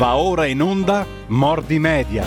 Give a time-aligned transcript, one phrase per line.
[0.00, 2.24] Va ora in onda Mordi Media.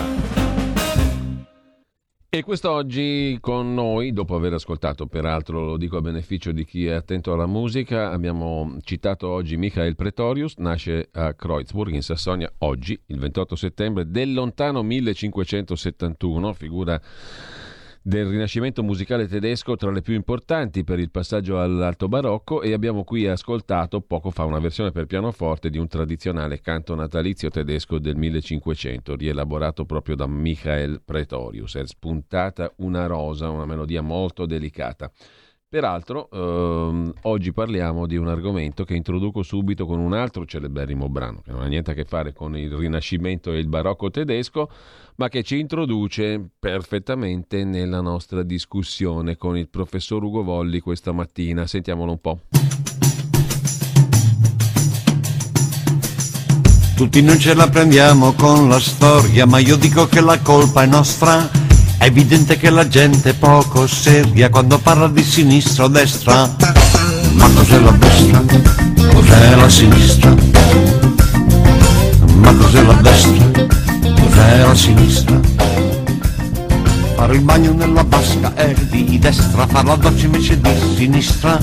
[2.28, 6.92] E quest'oggi con noi, dopo aver ascoltato, peraltro lo dico a beneficio di chi è
[6.92, 13.18] attento alla musica, abbiamo citato oggi Michael Pretorius, nasce a Kreuzburg in Sassonia oggi, il
[13.18, 17.00] 28 settembre del lontano 1571, figura
[18.06, 23.02] del rinascimento musicale tedesco tra le più importanti per il passaggio all'alto barocco e abbiamo
[23.02, 28.16] qui ascoltato poco fa una versione per pianoforte di un tradizionale canto natalizio tedesco del
[28.16, 31.76] 1500 rielaborato proprio da Michael Pretorius.
[31.76, 35.10] È spuntata una rosa, una melodia molto delicata.
[35.74, 41.42] Peraltro, ehm, oggi parliamo di un argomento che introduco subito con un altro celeberrimo brano,
[41.44, 44.70] che non ha niente a che fare con il Rinascimento e il Barocco tedesco,
[45.16, 51.66] ma che ci introduce perfettamente nella nostra discussione con il professor Ugo Volli questa mattina.
[51.66, 52.38] Sentiamolo un po'.
[56.94, 60.86] Tutti non ce la prendiamo con la storia, ma io dico che la colpa è
[60.86, 61.50] nostra
[62.04, 66.54] è evidente che la gente è poco seria quando parla di sinistra o destra.
[67.32, 68.42] Ma cos'è la destra?
[69.10, 70.34] Cos'è la sinistra?
[72.36, 73.66] Ma cos'è la destra?
[74.20, 75.40] Cos'è la sinistra?
[77.14, 81.58] Fare il bagno nella vasca è di destra, fare la doccia invece di sinistra.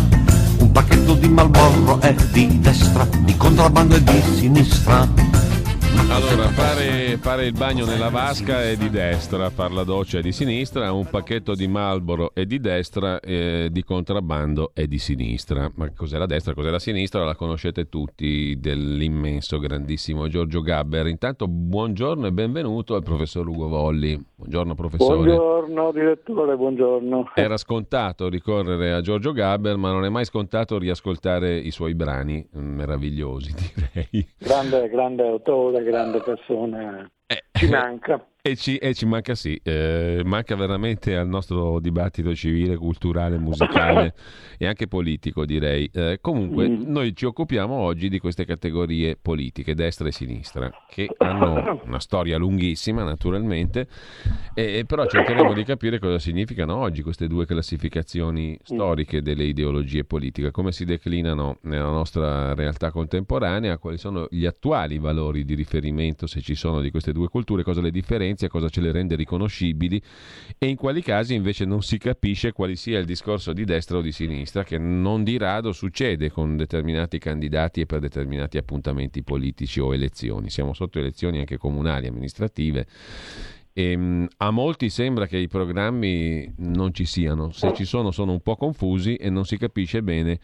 [0.58, 5.08] Un pacchetto di Malborro è di destra, di contrabbando è di sinistra.
[6.12, 10.32] Allora, fare, fare, il bagno nella vasca è di destra, fare la doccia è di
[10.32, 15.72] sinistra, un pacchetto di Malboro è di destra, eh, di contrabbando è di sinistra.
[15.76, 17.24] Ma cos'è la destra, cos'è la sinistra?
[17.24, 21.08] La conoscete tutti dell'immenso, grandissimo Giorgio Gabber.
[21.08, 24.20] Intanto buongiorno e benvenuto al professor Ugo Volli.
[24.36, 25.36] Buongiorno professore.
[25.36, 27.32] Buongiorno direttore, buongiorno.
[27.36, 32.46] Era scontato ricorrere a Giorgio Gabber, ma non è mai scontato riascoltare i suoi brani
[32.52, 34.28] meravigliosi, direi.
[34.38, 37.10] Grande, grande autore grande persona.
[37.28, 38.26] Eh, ci manca.
[38.44, 44.16] E ci, e ci, manca sì, eh, manca veramente al nostro dibattito civile, culturale, musicale
[44.58, 45.88] e anche politico direi.
[45.94, 46.82] Eh, comunque mm.
[46.88, 52.38] noi ci occupiamo oggi di queste categorie politiche, destra e sinistra, che hanno una storia
[52.38, 53.88] lunghissima naturalmente,
[54.56, 60.50] e, però cercheremo di capire cosa significano oggi queste due classificazioni storiche delle ideologie politiche,
[60.50, 66.42] come si declinano nella nostra realtà contemporanea, quali sono gli attuali valori di riferimento, se
[66.42, 70.02] ci sono, di queste due culture, cosa le differenzia differenzia, cosa ce le rende riconoscibili
[70.58, 74.02] e in quali casi invece non si capisce quale sia il discorso di destra o
[74.02, 79.80] di sinistra, che non di rado succede con determinati candidati e per determinati appuntamenti politici
[79.80, 80.50] o elezioni.
[80.50, 82.86] Siamo sotto elezioni anche comunali, amministrative.
[83.74, 88.34] E, ehm, a molti sembra che i programmi non ci siano, se ci sono sono
[88.34, 90.40] un po' confusi e non si capisce bene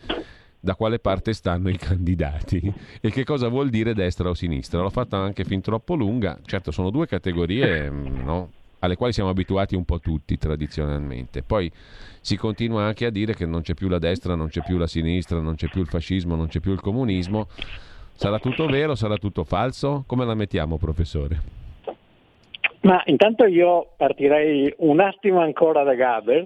[0.68, 2.62] da quale parte stanno i candidati
[3.00, 4.82] e che cosa vuol dire destra o sinistra.
[4.82, 9.30] L'ho fatta anche fin troppo lunga, certo sono due categorie mm, no, alle quali siamo
[9.30, 11.42] abituati un po' tutti tradizionalmente.
[11.42, 11.72] Poi
[12.20, 14.88] si continua anche a dire che non c'è più la destra, non c'è più la
[14.88, 17.48] sinistra, non c'è più il fascismo, non c'è più il comunismo.
[18.16, 20.04] Sarà tutto vero, sarà tutto falso?
[20.06, 21.40] Come la mettiamo, professore?
[22.82, 26.46] Ma intanto io partirei un attimo ancora da Gaber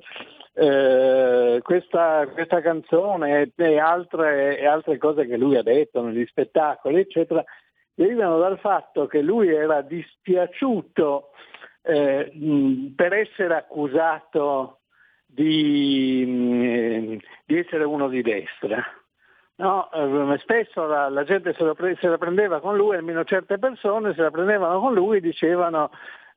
[0.53, 6.99] eh, questa, questa, canzone e altre, e altre, cose che lui ha detto negli spettacoli,
[6.99, 7.43] eccetera,
[7.93, 11.29] derivano dal fatto che lui era dispiaciuto
[11.83, 14.79] eh, per essere accusato
[15.25, 18.83] di, di, essere uno di destra.
[19.55, 23.57] No, eh, spesso la, la gente se, pre- se, la prendeva con lui, almeno certe
[23.57, 25.91] persone se la prendevano con lui e dicevano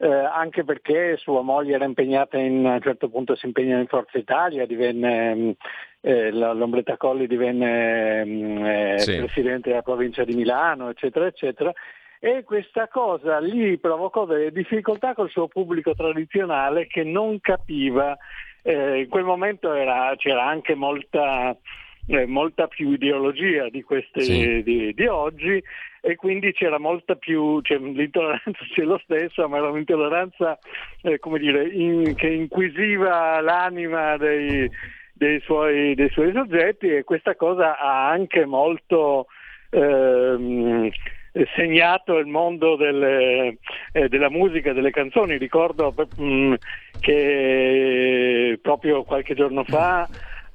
[0.05, 3.87] eh, anche perché sua moglie era impegnata in, a un certo punto si impegna in
[3.87, 5.51] Forza Italia, divenne, mm,
[6.03, 9.17] eh, l'Ombretta Colli divenne mm, eh, sì.
[9.17, 11.73] presidente della provincia di Milano, eccetera, eccetera.
[12.21, 18.15] E questa cosa gli provocò delle difficoltà col suo pubblico tradizionale che non capiva,
[18.63, 21.57] eh, in quel momento era, c'era anche molta,
[22.07, 24.63] eh, molta più ideologia di, queste, sì.
[24.63, 25.63] di, di oggi
[26.01, 30.59] e quindi c'era molta più, cioè, l'intolleranza c'è lo stesso, ma era un'intolleranza
[31.03, 34.71] eh, come dire, in, che inquisiva l'anima dei,
[35.15, 39.29] dei, suoi, dei, suoi, soggetti e questa cosa ha anche molto
[39.71, 40.91] ehm,
[41.57, 43.57] segnato il mondo delle,
[43.93, 45.39] eh, della musica, delle canzoni.
[45.39, 46.55] Ricordo mh,
[47.01, 50.07] che proprio qualche giorno fa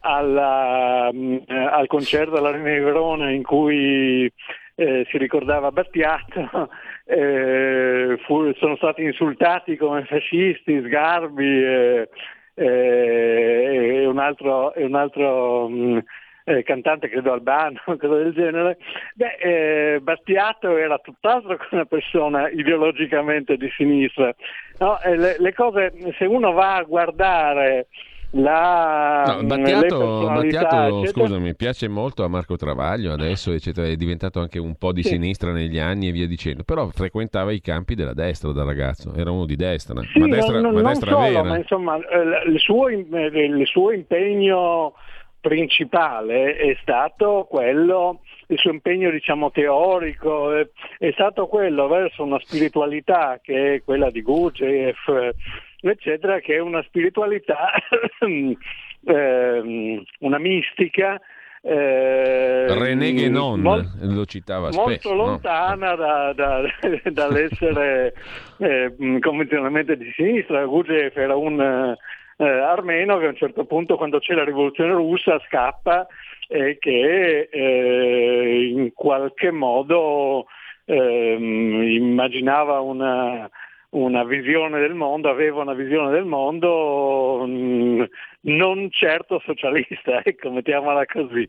[0.02, 4.32] alla, mh, mm, al concerto all'Arena di Verona in cui
[4.76, 6.70] eh, si ricordava Battiato,
[7.06, 12.10] eh, fu, sono stati insultati come fascisti, sgarbi eh,
[12.54, 15.98] eh, e un altro, e un altro mh, mm,
[16.46, 18.78] eh, cantante credo albano, cosa del genere,
[19.16, 19.36] beh,
[19.96, 24.34] eh, Battiato era tutt'altro che una persona ideologicamente di sinistra.
[24.80, 27.88] No, le, le, cose, se uno va a guardare
[28.32, 34.60] la no, Battiato, Battiato scusami, piace molto a Marco Travaglio adesso, eccetera, è diventato anche
[34.60, 35.10] un po' di sì.
[35.10, 39.32] sinistra negli anni e via dicendo, però frequentava i campi della destra da ragazzo, era
[39.32, 41.44] uno di destra, sì, ma destra, non, ma non destra solo, vera.
[41.44, 44.94] Ma insomma, eh, il suo, eh, il suo impegno
[45.42, 48.20] principale è stato quello
[48.52, 50.68] il suo impegno diciamo, teorico è,
[50.98, 55.08] è, stato quello verso una spiritualità che è quella di Gurdjieff,
[55.82, 57.72] eccetera, che è una spiritualità,
[59.06, 61.20] eh, una mistica.
[61.62, 65.96] Eh, René Guénon mol- lo citava molto spesso, lontana no?
[65.98, 66.62] da, da,
[67.12, 68.14] dall'essere
[68.58, 70.66] eh, convenzionalmente di sinistra.
[70.66, 71.60] Gurdjieff era un
[72.38, 76.08] eh, armeno che a un certo punto quando c'è la rivoluzione russa scappa
[76.48, 80.46] e che eh, in qualche modo
[80.86, 83.50] ehm, immaginava una,
[83.92, 88.04] una visione del mondo, aveva una visione del mondo mh, mm,
[88.42, 91.48] non certo socialista, ecco, mettiamola così.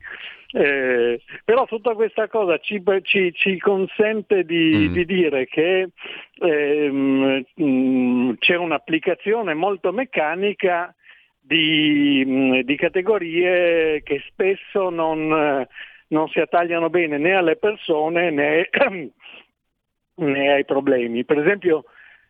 [0.52, 4.92] Eh, però tutta questa cosa ci, ci, ci consente di, mm.
[4.92, 5.90] di, dire che
[6.40, 10.92] eh, mh, c'è un'applicazione molto meccanica
[11.38, 15.66] di, di categorie che spesso non,
[16.08, 18.68] non, si attagliano bene né alle persone né,
[20.14, 21.24] né ai problemi.
[21.24, 21.84] Per esempio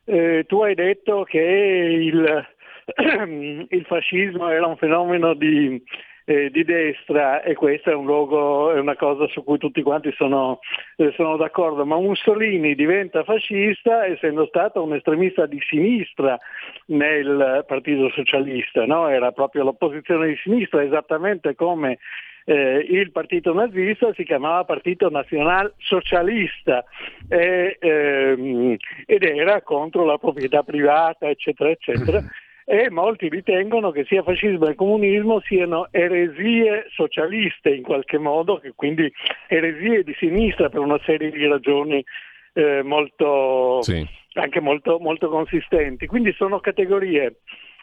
[0.05, 2.49] eh, tu hai detto che il,
[3.69, 5.83] il, fascismo era un fenomeno di,
[6.25, 10.13] eh, di, destra e questa è, un luogo, è una cosa su cui tutti quanti
[10.13, 10.61] sono,
[10.97, 16.39] eh, sono, d'accordo, ma Mussolini diventa fascista essendo stato un estremista di sinistra
[16.87, 19.09] nel Partito Socialista, no?
[19.09, 21.99] era proprio l'opposizione di sinistra esattamente come
[22.45, 26.85] eh, il partito nazista si chiamava Partito Nazional Socialista
[27.29, 28.77] e, ehm,
[29.07, 32.23] ed era contro la proprietà privata, eccetera, eccetera.
[32.63, 39.13] E molti ritengono che sia fascismo che comunismo siano eresie socialiste in qualche modo, quindi
[39.49, 42.05] eresie di sinistra per una serie di ragioni
[42.53, 44.07] eh, molto, sì.
[44.35, 46.07] anche molto, molto consistenti.
[46.07, 47.41] Quindi sono categorie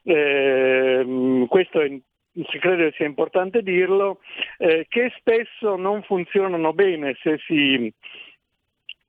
[0.07, 1.91] eh, questo è
[2.49, 4.19] si crede sia importante dirlo,
[4.57, 7.91] eh, che spesso non funzionano bene se si,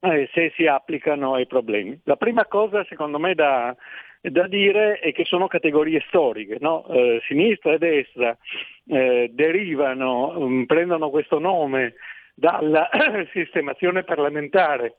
[0.00, 1.98] eh, se si, applicano ai problemi.
[2.04, 3.75] La prima cosa secondo me da,
[4.20, 6.86] da dire è che sono categorie storiche, no?
[6.88, 8.36] eh, sinistra e destra
[8.86, 11.94] eh, derivano, um, prendono questo nome
[12.34, 12.88] dalla
[13.32, 14.96] sistemazione parlamentare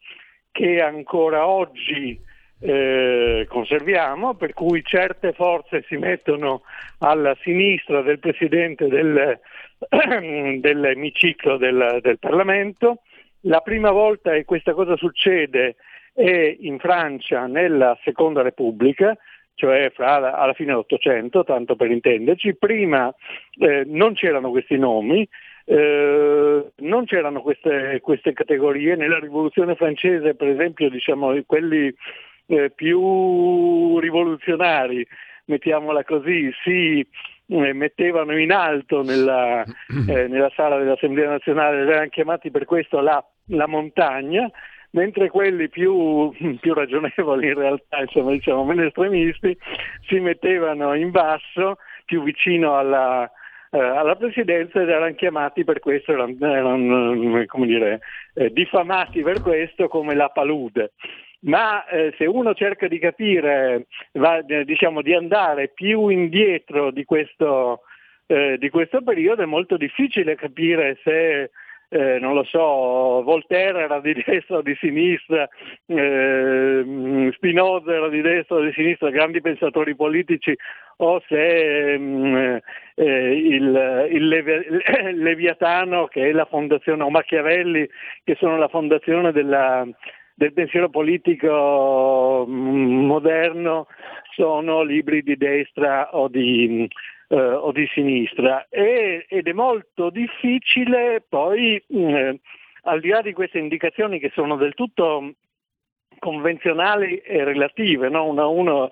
[0.52, 2.20] che ancora oggi
[2.62, 6.64] eh, conserviamo, per cui certe forze si mettono
[7.00, 9.40] alla sinistra del Presidente del,
[10.60, 13.02] dell'emiciclo del, del Parlamento.
[13.44, 15.76] La prima volta che questa cosa succede
[16.14, 19.18] è in Francia nella Seconda Repubblica,
[19.54, 22.56] cioè fra, alla fine dell'Ottocento, tanto per intenderci.
[22.56, 23.14] Prima
[23.58, 25.28] eh, non c'erano questi nomi,
[25.64, 28.96] eh, non c'erano queste, queste, categorie.
[28.96, 31.94] Nella rivoluzione francese, per esempio, diciamo, quelli
[32.50, 35.06] eh, più rivoluzionari,
[35.46, 37.06] mettiamola così, si
[37.48, 39.64] eh, mettevano in alto nella,
[40.08, 44.50] eh, nella, sala dell'Assemblea nazionale, erano chiamati per questo la, la montagna,
[44.92, 49.56] mentre quelli più, più, ragionevoli in realtà, insomma diciamo meno estremisti,
[50.08, 53.30] si mettevano in basso, più vicino alla,
[53.70, 58.00] eh, alla presidenza ed erano chiamati per questo, erano, erano come dire,
[58.34, 60.94] eh, diffamati per questo come la palude
[61.42, 67.82] ma eh, se uno cerca di capire, va, diciamo, di andare più indietro di questo,
[68.28, 71.50] eh, di questo periodo è molto difficile capire se
[71.92, 75.50] eh, non lo so, Voltaire era di destra o di sinistra,
[75.88, 80.56] eh, Spinoza era di destra o di sinistra, grandi pensatori politici,
[80.98, 82.58] o se mm,
[82.94, 84.68] eh, il, il, Levi-
[85.18, 87.90] Leviatano, che è la fondazione, o Machiavelli,
[88.24, 89.88] che sono la fondazione della,
[90.40, 93.88] del pensiero politico mm, moderno
[94.36, 96.88] sono libri di destra o di,
[97.28, 102.40] eh, o di sinistra e, ed è molto difficile poi, eh,
[102.84, 105.34] al di là di queste indicazioni che sono del tutto
[106.20, 108.26] convenzionali e relative, no?
[108.28, 108.90] uno a uno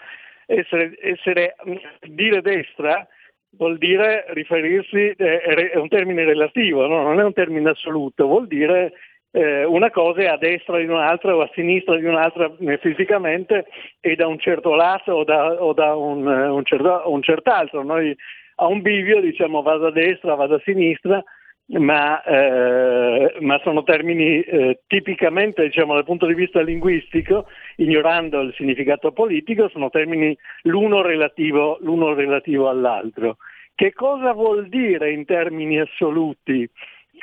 [0.48, 1.76] essere, essere, mm,
[2.10, 3.08] dire destra
[3.52, 7.04] vuol dire riferirsi, eh, è un termine relativo, no?
[7.04, 8.92] non è un termine assoluto, vuol dire
[9.38, 13.68] eh, una cosa è a destra di un'altra o a sinistra di un'altra eh, fisicamente
[14.00, 17.84] e da un certo lato o da, o da un, un, certo, un, cert'altro.
[17.84, 18.16] Noi
[18.56, 21.24] a un bivio diciamo vado a destra, vado a sinistra,
[21.68, 28.54] ma, eh, ma sono termini eh, tipicamente, diciamo, dal punto di vista linguistico, ignorando il
[28.56, 33.38] significato politico, sono termini l'uno relativo, l'uno relativo all'altro.
[33.76, 36.68] Che cosa vuol dire in termini assoluti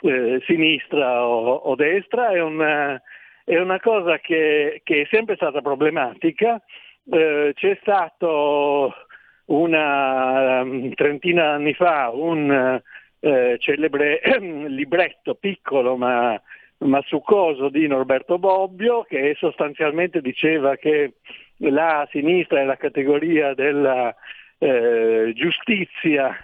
[0.05, 2.29] eh, sinistra o, o, destra?
[2.29, 3.01] È una,
[3.45, 6.61] è una cosa che, che, è sempre stata problematica.
[7.11, 8.93] Eh, c'è stato
[9.47, 12.81] una um, trentina anni fa un
[13.21, 14.21] eh, celebre
[14.69, 16.41] libretto piccolo ma,
[16.79, 21.15] ma succoso di Norberto Bobbio che sostanzialmente diceva che
[21.59, 24.15] la sinistra è la categoria della
[24.59, 26.35] eh, giustizia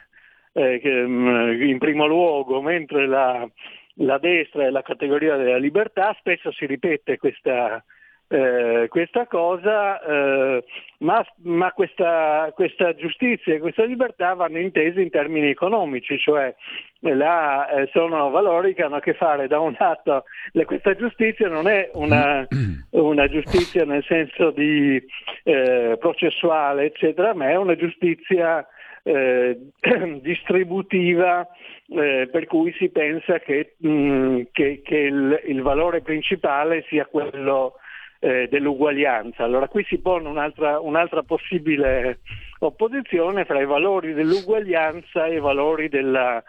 [0.52, 3.48] eh, che, mm, in primo luogo, mentre la,
[3.94, 7.82] la, destra è la categoria della libertà, spesso si ripete questa,
[8.28, 10.64] eh, questa cosa, eh,
[10.98, 16.54] ma, ma questa, questa, giustizia e questa libertà vanno intese in termini economici, cioè
[17.00, 20.24] la, eh, sono valori che hanno a che fare da un lato,
[20.64, 22.46] questa giustizia non è una,
[22.90, 25.02] una giustizia nel senso di
[25.42, 28.66] eh, processuale, eccetera, ma è una giustizia
[29.02, 29.58] eh,
[30.22, 31.46] distributiva
[31.88, 37.06] eh, per cui si pensa che, mh, mm, che, che il, il, valore principale sia
[37.06, 37.74] quello
[38.20, 39.44] eh, dell'uguaglianza.
[39.44, 42.20] Allora qui si pone un'altra, un'altra, possibile
[42.60, 46.42] opposizione fra i valori dell'uguaglianza e i valori della,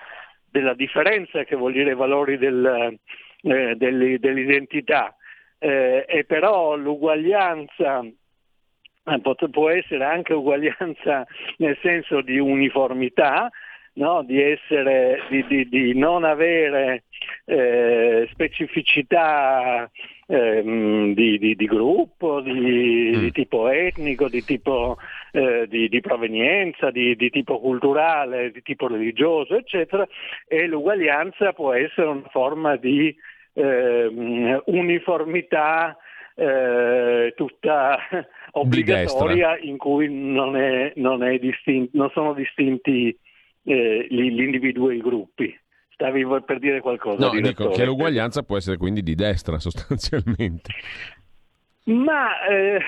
[0.50, 2.98] della differenza, che vuol dire i valori del,
[3.44, 5.16] eh, dell'identità.
[5.58, 8.04] Eh, e però l'uguaglianza
[9.52, 11.26] può essere anche uguaglianza
[11.58, 13.50] nel senso di uniformità,
[13.94, 14.24] no?
[14.24, 17.04] di, essere, di, di, di, non avere
[17.46, 19.90] eh, specificità
[20.28, 20.62] eh,
[21.14, 23.28] di, gruppo, di, mm.
[23.30, 24.98] tipo etnico, di tipo
[25.32, 30.08] eh, di, provenienza, di, tipo culturale, di tipo religioso, eccetera,
[30.48, 33.14] e l'uguaglianza può essere una forma di
[33.54, 35.98] ehm, uniformità
[36.36, 38.00] eh, tutta
[38.52, 43.18] obbligatoria in cui non, è, non, è distinti, non sono distinti
[43.64, 45.60] eh, gli, gli individui e i gruppi.
[45.94, 47.28] Stavi per dire qualcosa?
[47.28, 50.72] No, dico che l'uguaglianza può essere quindi di destra sostanzialmente.
[51.84, 52.80] Ma eh,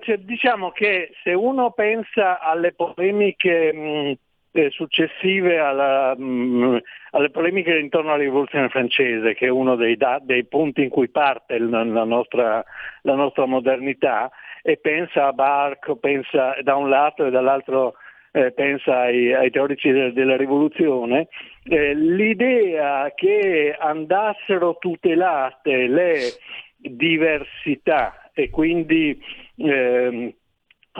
[0.00, 4.18] cioè, diciamo che se uno pensa alle polemiche mh,
[4.52, 6.80] eh, successive alla, mh,
[7.12, 11.08] alle polemiche intorno alla rivoluzione francese, che è uno dei, da, dei punti in cui
[11.08, 12.64] parte la, la, nostra,
[13.02, 14.30] la, nostra, modernità,
[14.62, 17.94] e pensa a Barco, pensa da un lato e dall'altro
[18.32, 21.28] eh, pensa ai, ai teorici de, della rivoluzione,
[21.64, 26.18] eh, l'idea che andassero tutelate le
[26.76, 29.20] diversità e quindi
[29.56, 30.32] ehm,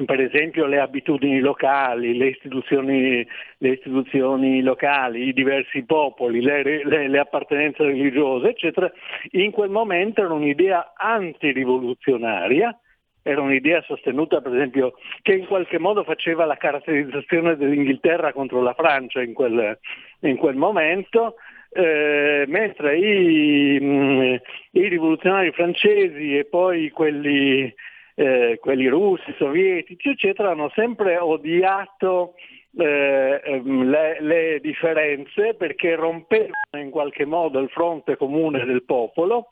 [0.07, 3.27] per esempio le abitudini locali, le istituzioni,
[3.59, 8.91] le istituzioni locali, i diversi popoli, le, le, le, appartenenze religiose, eccetera,
[9.33, 12.75] in quel momento era un'idea antirivoluzionaria,
[13.23, 18.75] era un'idea sostenuta per esempio che in qualche modo faceva la caratterizzazione dell'Inghilterra contro la
[18.75, 19.79] Francia in quel,
[20.21, 21.37] in quel momento,
[21.71, 24.35] eh, mentre i, mm,
[24.73, 27.73] i, rivoluzionari francesi e poi quelli
[28.15, 32.35] eh, quelli russi, sovietici, eccetera, hanno sempre odiato
[32.77, 39.49] eh, ehm, le, le, differenze perché rompevano in qualche modo il fronte comune del popolo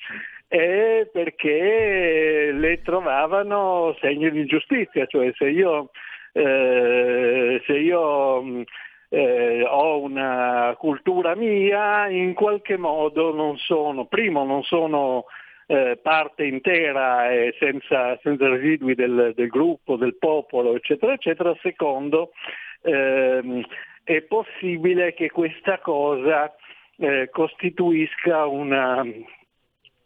[0.53, 5.91] e perché le trovavano segni di ingiustizia, cioè se io,
[6.33, 8.65] eh, se io
[9.11, 15.27] eh, ho una cultura mia, in qualche modo non sono, primo non sono
[15.69, 21.57] eh, parte intera e senza, senza residui del, del, gruppo, del popolo, eccetera, eccetera.
[21.63, 22.33] Secondo,
[22.83, 23.63] ehm,
[24.03, 26.53] è possibile che questa cosa
[26.97, 29.05] eh, costituisca una,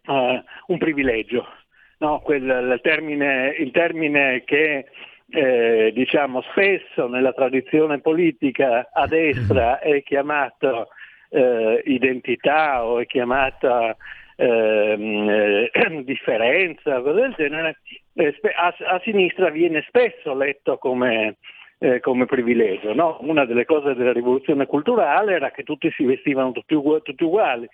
[0.06, 1.46] uh, un privilegio.
[1.98, 4.86] No, quel, il, termine, il, termine, che
[5.30, 10.88] eh, diciamo spesso nella tradizione politica a destra è chiamato
[11.30, 13.96] eh, identità o è chiamata
[14.36, 15.70] Ehm, eh,
[16.02, 17.78] differenza, cose del genere,
[18.14, 21.36] eh, a, a, sinistra viene spesso letto come,
[21.78, 22.94] eh, come privilegio.
[22.94, 23.18] No?
[23.20, 27.68] Una delle cose della rivoluzione culturale era che tutti si vestivano tutti, tutti uguali.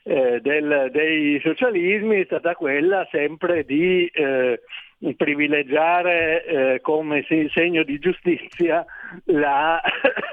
[0.03, 4.61] eh, del, dei socialismi è stata quella sempre di eh,
[5.17, 8.85] privilegiare eh, come segno di giustizia
[9.27, 9.81] la,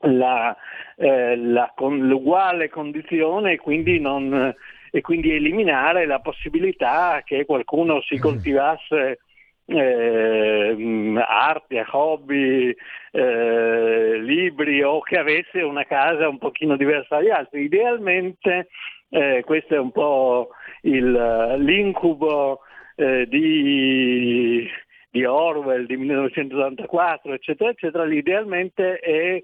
[0.00, 0.56] la,
[0.96, 4.54] eh, la, con l'uguale condizione e quindi, non,
[4.90, 8.20] e quindi, eliminare la possibilità che qualcuno si mm.
[8.20, 9.18] coltivasse
[9.66, 12.74] eh, arti, hobby,
[13.10, 17.62] eh, libri o che avesse una casa un pochino diversa dagli altri.
[17.64, 18.68] Idealmente
[19.10, 20.50] eh, questo è un po'
[20.82, 22.60] il, l'incubo
[22.96, 24.68] eh, di,
[25.10, 28.06] di, Orwell di 1984, eccetera, eccetera.
[28.06, 29.42] Idealmente è,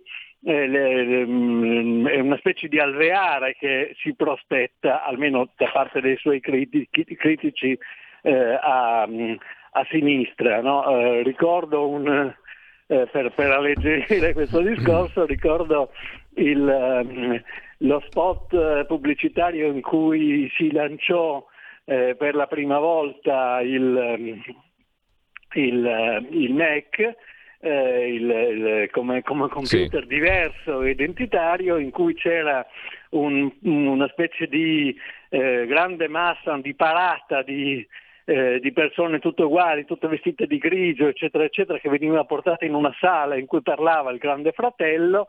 [0.50, 6.88] mm, è una specie di alveare che si prospetta, almeno da parte dei suoi critici,
[7.16, 7.78] critici
[8.22, 9.06] eh, a,
[9.78, 10.60] a, sinistra.
[10.60, 10.88] No?
[10.88, 12.34] Eh, ricordo un,
[12.86, 15.90] eh, per, per, alleggerire questo discorso, ricordo
[16.34, 17.42] il, um,
[17.78, 21.44] lo spot eh, pubblicitario in cui si lanciò
[21.84, 24.40] eh, per la prima volta il,
[25.54, 27.16] il, il Mac.
[27.60, 30.06] Eh, il, il, come, come, computer sì.
[30.06, 32.64] diverso e identitario in cui c'era
[33.10, 34.96] un, una specie di
[35.28, 37.84] eh, grande massa di parata di,
[38.28, 42.74] eh, di persone tutte uguali, tutte vestite di grigio, eccetera, eccetera, che venivano portate in
[42.74, 45.28] una sala in cui parlava il grande fratello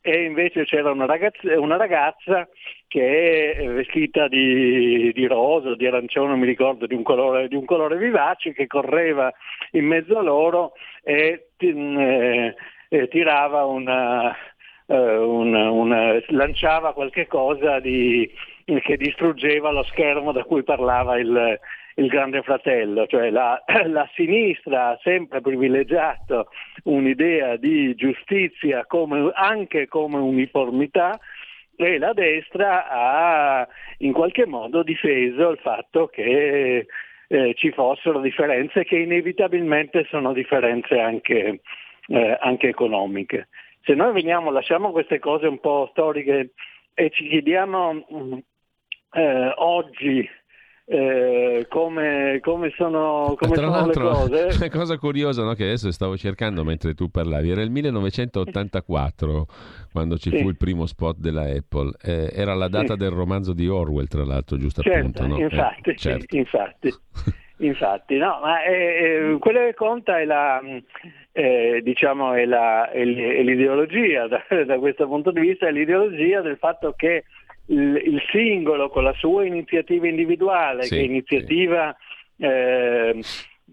[0.00, 2.48] e invece c'era una ragazza, una ragazza
[2.88, 7.64] che è vestita di, di rosa, di arancione, mi ricordo, di un, colore, di un,
[7.64, 9.32] colore, vivace, che correva
[9.72, 10.72] in mezzo a loro
[11.04, 12.54] e, eh,
[12.88, 14.34] e tirava una,
[14.86, 18.28] eh, una, una, lanciava qualche cosa di,
[18.64, 21.60] che distruggeva lo schermo da cui parlava il,
[21.96, 26.48] il grande fratello, cioè la, la, sinistra ha sempre privilegiato
[26.84, 31.18] un'idea di giustizia come, anche come uniformità
[31.76, 33.68] e la destra ha
[33.98, 36.86] in qualche modo difeso il fatto che
[37.26, 41.60] eh, ci fossero differenze che inevitabilmente sono differenze anche,
[42.08, 43.48] eh, anche economiche.
[43.82, 46.50] Se noi veniamo, lasciamo queste cose un po' storiche
[46.92, 48.42] e ci chiediamo
[49.12, 50.28] eh, oggi
[50.92, 54.48] eh, come, come, sono, come Tra sono le cose.
[54.58, 59.46] Una cosa curiosa no, che adesso stavo cercando mentre tu parlavi, era il 1984
[59.92, 60.38] quando ci sì.
[60.42, 62.98] fu il primo spot della Apple, eh, era la data sì.
[62.98, 65.26] del romanzo di Orwell tra l'altro, giusto certo, appunto?
[65.28, 65.38] No?
[65.38, 66.36] Infatti, eh, certo.
[66.36, 66.92] infatti.
[67.60, 70.62] Infatti, no, ma eh, quello che conta è, la,
[71.32, 76.56] eh, diciamo è, la, è l'ideologia, da, da, questo punto di vista è l'ideologia del
[76.56, 77.24] fatto che
[77.66, 81.96] il, il singolo con la sua iniziativa individuale, sì, che è iniziativa
[82.36, 82.44] sì.
[82.44, 83.20] eh,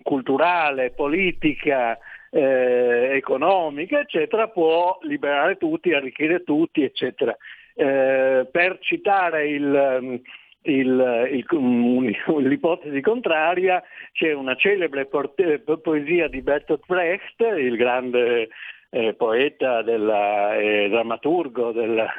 [0.01, 1.97] culturale, politica,
[2.29, 7.35] eh, economica, eccetera, può liberare tutti, arricchire tutti, eccetera.
[7.73, 10.21] Eh, per citare il,
[10.63, 11.45] il, il,
[12.47, 18.49] l'ipotesi contraria, c'è una celebre poesia di Bertolt Brecht, il grande
[18.89, 22.13] eh, poeta e eh, drammaturgo della,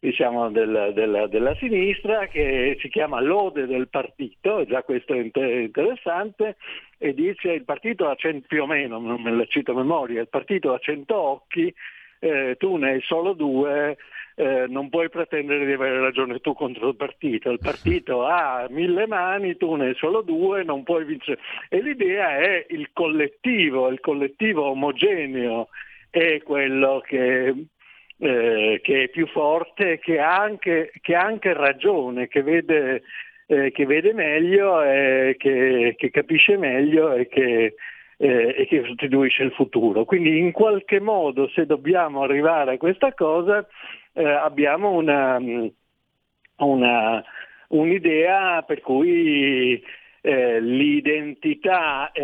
[0.00, 6.56] diciamo, del, del, della sinistra che si chiama Lode del partito, già questo è interessante,
[6.96, 10.22] e dice il partito ha cento, più o meno, non me la cito a memoria,
[10.22, 11.72] il partito ha cento occhi,
[12.18, 13.98] eh, tu ne hai solo due,
[14.36, 19.06] eh, non puoi pretendere di avere ragione tu contro il partito, il partito ha mille
[19.06, 21.40] mani, tu ne hai solo due, non puoi vincere.
[21.68, 25.68] E l'idea è il collettivo, il collettivo omogeneo
[26.08, 27.54] è quello che
[28.20, 33.02] eh, che è più forte, che ha anche, che ha anche ragione, che vede,
[33.46, 37.74] eh, che vede meglio, eh, che, che, capisce meglio e che,
[38.18, 40.04] eh, e che sostituisce il futuro.
[40.04, 43.66] Quindi in qualche modo se dobbiamo arrivare a questa cosa
[44.12, 45.38] eh, abbiamo una,
[46.56, 47.24] una,
[47.68, 49.82] un'idea per cui
[50.22, 52.12] l'identità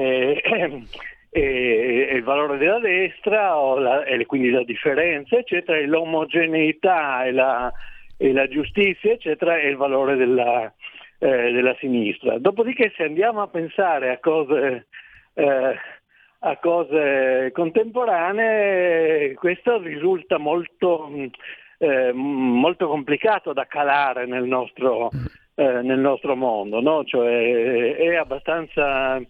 [1.36, 7.32] e, e il valore della destra la, e quindi la differenza, eccetera, e l'omogeneità e
[7.32, 7.70] la,
[8.16, 10.72] e la giustizia, eccetera, è il valore della,
[11.18, 12.38] eh, della, sinistra.
[12.38, 14.86] Dopodiché se andiamo a pensare a cose,
[15.34, 15.74] eh,
[16.38, 21.10] a cose contemporanee, questo risulta molto,
[21.76, 25.10] eh, molto, complicato da calare nel nostro,
[25.54, 27.04] eh, nel nostro mondo, no?
[27.04, 29.20] cioè, è abbastanza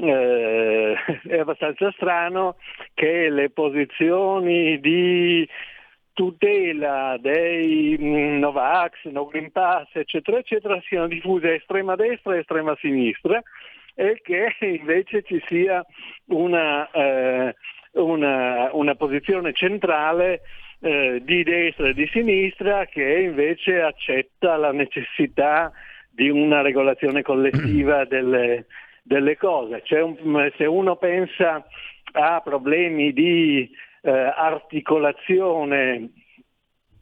[0.00, 0.94] eh,
[1.26, 2.56] è abbastanza strano
[2.94, 5.48] che le posizioni di
[6.12, 12.40] tutela dei mm, Novax, No Green Pass, eccetera, eccetera, siano diffuse a estrema destra e
[12.40, 13.40] estrema sinistra
[13.94, 15.84] e che invece ci sia
[16.26, 17.54] una, eh,
[17.92, 20.40] una, una posizione centrale
[20.80, 25.72] eh, di destra e di sinistra che invece accetta la necessità
[26.10, 28.66] di una regolazione collettiva delle,
[29.08, 29.82] delle cose.
[29.90, 31.66] Un, se uno pensa
[32.12, 33.68] a problemi di
[34.02, 36.10] eh, articolazione,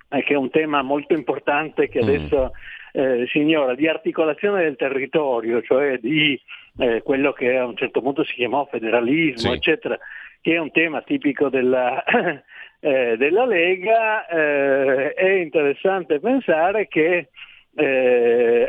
[0.08, 2.02] eh, che è un tema molto importante che mm.
[2.02, 2.52] adesso
[2.92, 6.40] eh, si ignora, di articolazione del territorio, cioè di
[6.78, 9.56] eh, quello che a un certo punto si chiamò federalismo, sì.
[9.56, 9.98] eccetera,
[10.40, 12.04] che è un tema tipico della,
[12.80, 17.30] eh, della Lega, eh, è interessante pensare che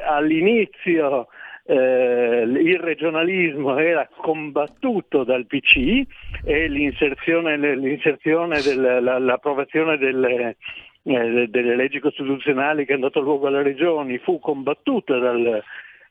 [0.03, 1.29] all'inizio
[1.67, 6.01] eh, il regionalismo era combattuto dal PC
[6.45, 10.55] e l'inserzione, l'inserzione del, l'approvazione delle,
[11.03, 15.61] eh, delle leggi costituzionali che hanno dato luogo alle regioni fu combattuta dal,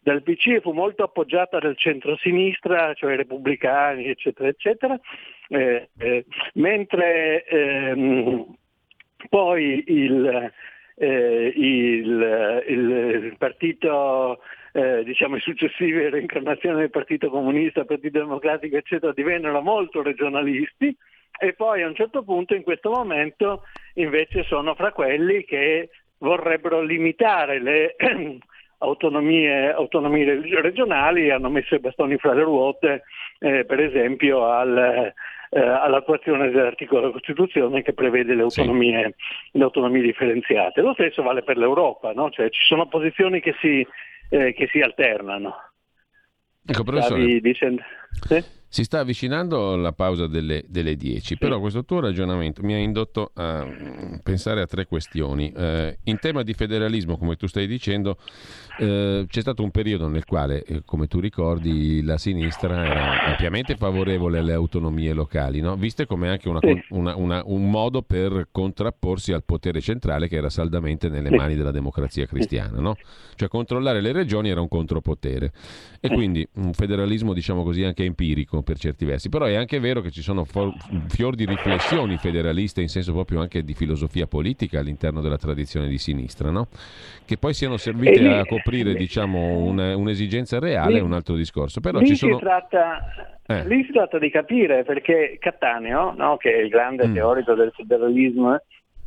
[0.00, 5.00] dal PC e fu molto appoggiata dal centro-sinistra, cioè i repubblicani, eccetera, eccetera,
[5.48, 8.54] eh, eh, mentre ehm,
[9.28, 10.52] poi il,
[10.96, 14.38] eh, il, il, il, partito,
[14.76, 20.94] eh, diciamo i successivi reincarnazioni del Partito Comunista, Partito Democratico, eccetera, divennero molto regionalisti
[21.38, 23.62] e poi a un certo punto in questo momento
[23.94, 27.96] invece sono fra quelli che vorrebbero limitare le
[28.78, 33.02] autonomie, autonomie regionali e hanno messo i bastoni fra le ruote
[33.38, 35.12] eh, per esempio al,
[35.50, 39.58] eh, all'attuazione dell'articolo della Costituzione che prevede le autonomie, sì.
[39.58, 40.80] le autonomie differenziate.
[40.80, 42.30] Lo stesso vale per l'Europa, no?
[42.30, 43.86] cioè, ci sono posizioni che si,
[44.28, 45.54] eh, che si alternano.
[46.64, 47.40] Ecco, professore.
[47.40, 47.82] Dicendo...
[48.28, 48.44] Sì?
[48.68, 53.30] Si sta avvicinando la pausa delle, delle 10, però questo tuo ragionamento mi ha indotto
[53.32, 55.50] a mm, pensare a tre questioni.
[55.56, 58.18] Eh, in tema di federalismo, come tu stai dicendo,
[58.78, 63.76] eh, c'è stato un periodo nel quale, eh, come tu ricordi, la sinistra era ampiamente
[63.76, 65.76] favorevole alle autonomie locali, no?
[65.76, 70.50] viste come anche una, una, una, un modo per contrapporsi al potere centrale che era
[70.50, 72.80] saldamente nelle mani della democrazia cristiana.
[72.80, 72.96] No?
[73.36, 75.52] Cioè controllare le regioni era un contropotere
[76.00, 80.00] e quindi un federalismo, diciamo così, anche empirico per certi versi, però è anche vero
[80.00, 80.72] che ci sono for-
[81.08, 85.98] fior di riflessioni federaliste in senso proprio anche di filosofia politica all'interno della tradizione di
[85.98, 86.68] sinistra, no?
[87.24, 91.80] che poi siano servite a coprire diciamo, un, un'esigenza reale è un altro discorso.
[91.80, 92.38] Però lì, ci sono...
[92.38, 93.66] si tratta, eh.
[93.66, 97.14] lì si tratta di capire perché Cattaneo, no, che è il grande mm.
[97.14, 98.58] teorico del federalismo,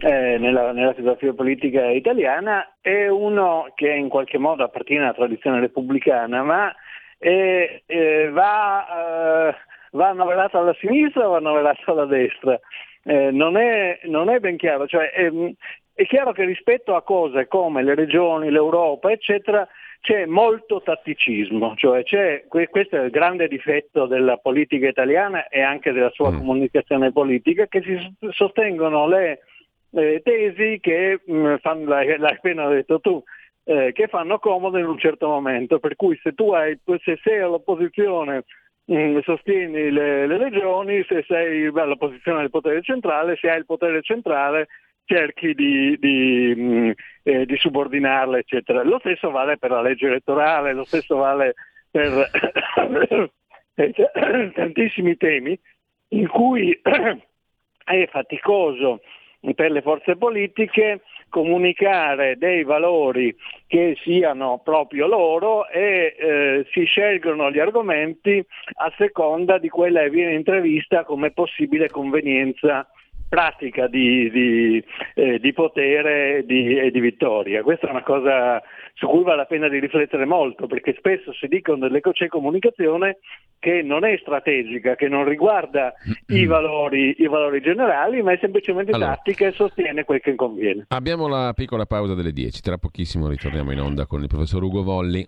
[0.01, 5.59] eh, nella, nella, situazione politica italiana è uno che in qualche modo appartiene alla tradizione
[5.59, 6.73] repubblicana, ma
[7.19, 9.55] e eh, va, eh,
[9.91, 12.59] va annoverato alla sinistra o va annoverato alla destra?
[13.03, 15.29] Eh, non, è, non, è, ben chiaro, cioè, è,
[15.93, 19.67] è, chiaro che rispetto a cose come le regioni, l'Europa, eccetera,
[20.01, 25.91] c'è molto tatticismo, cioè c'è, questo è il grande difetto della politica italiana e anche
[25.91, 26.37] della sua mm.
[26.37, 29.41] comunicazione politica, che si sostengono le
[29.91, 33.21] eh, tesi che mh, mm, fanno, l'hai appena detto tu,
[33.63, 37.39] eh, che fanno comodo in un certo momento, per cui se tu hai, se sei
[37.39, 38.45] all'opposizione
[38.91, 44.01] mm, sostieni le, le, regioni, se sei all'opposizione del potere centrale, se hai il potere
[44.01, 44.67] centrale
[45.05, 46.91] cerchi di, di, mm,
[47.23, 48.83] eh, di subordinarle, eccetera.
[48.83, 51.55] Lo stesso vale per la legge elettorale, lo stesso vale
[51.89, 52.29] per
[54.53, 55.59] tantissimi temi
[56.09, 56.79] in cui
[57.83, 59.01] è faticoso
[59.55, 63.35] per le forze politiche comunicare dei valori
[63.67, 68.43] che siano proprio loro e eh, si scelgono gli argomenti
[68.77, 72.87] a seconda di quella che viene intravista come possibile convenienza
[73.29, 77.61] pratica di, di, eh, di potere e di, di, vittoria.
[77.61, 78.61] Questa è una cosa
[78.95, 83.19] su cui vale la pena di riflettere molto, perché spesso si dicono delle c'è comunicazione
[83.59, 85.93] che non è strategica, che non riguarda
[86.27, 90.85] i, valori, i valori generali, ma è semplicemente allora, tattica e sostiene quel che conviene.
[90.87, 94.81] Abbiamo la piccola pausa delle 10, tra pochissimo ritorniamo in onda con il professor Ugo
[94.81, 95.27] Volli.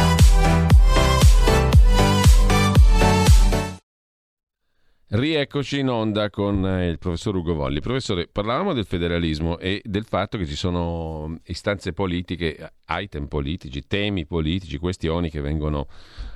[5.13, 7.81] Rieccoci in onda con eh, il professor Ugo Volli.
[7.81, 14.25] Professore, parlavamo del federalismo e del fatto che ci sono istanze politiche, item politici, temi
[14.25, 15.87] politici, questioni che vengono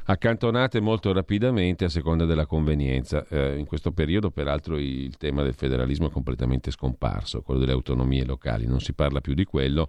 [0.03, 3.25] accantonate molto rapidamente a seconda della convenienza.
[3.29, 8.25] Eh, in questo periodo, peraltro, il tema del federalismo è completamente scomparso, quello delle autonomie
[8.25, 9.87] locali, non si parla più di quello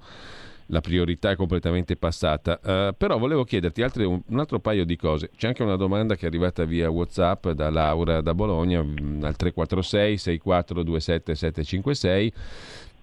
[0.66, 2.58] la priorità è completamente passata.
[2.62, 5.30] Uh, però volevo chiederti altri, un, un, altro paio di cose.
[5.36, 9.36] C'è anche una domanda che è arrivata via WhatsApp da Laura da Bologna mm, al
[9.36, 12.32] 346 6427 756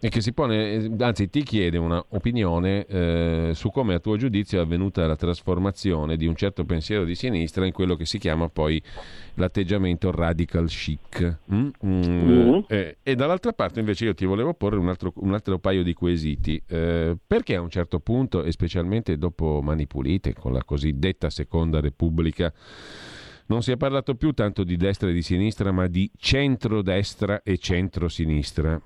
[0.06, 4.62] e che si pone, anzi ti chiede un'opinione eh, su come a tuo giudizio è
[4.62, 8.84] avvenuta la trasformazione di un certo pensiero di sinistra in quello che si chiama poi
[9.36, 11.38] l'atteggiamento radical chic.
[11.54, 11.70] Mm?
[11.86, 12.02] Mm.
[12.04, 12.60] Mm.
[12.68, 15.94] Eh, e dall'altra parte invece io ti volevo porre un altro, un altro paio di
[15.94, 16.62] quesiti.
[16.68, 21.80] Eh, perché a un certo punto, e specialmente dopo Mani Pulite, con la cosiddetta Seconda
[21.80, 22.52] Repubblica,
[23.46, 27.58] non si è parlato più tanto di destra e di sinistra, ma di centrodestra e
[27.58, 28.82] centrosinistra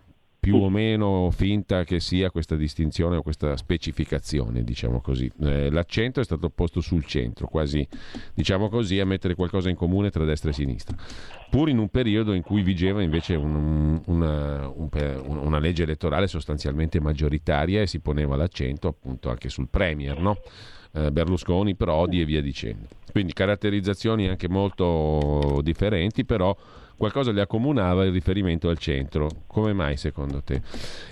[0.48, 5.30] più o meno finta che sia questa distinzione o questa specificazione, diciamo così.
[5.42, 7.86] Eh, l'accento è stato posto sul centro, quasi,
[8.34, 10.96] diciamo così, a mettere qualcosa in comune tra destra e sinistra,
[11.50, 14.88] pur in un periodo in cui vigeva invece un, una, un,
[15.26, 20.38] una, legge elettorale sostanzialmente maggioritaria e si poneva l'accento appunto anche sul Premier, no?
[20.94, 22.88] eh, Berlusconi, Prodi e via dicendo.
[23.12, 26.56] Quindi caratterizzazioni anche molto differenti, però
[26.98, 29.30] qualcosa le accomunava il riferimento al centro.
[29.48, 30.62] Come mai secondo te?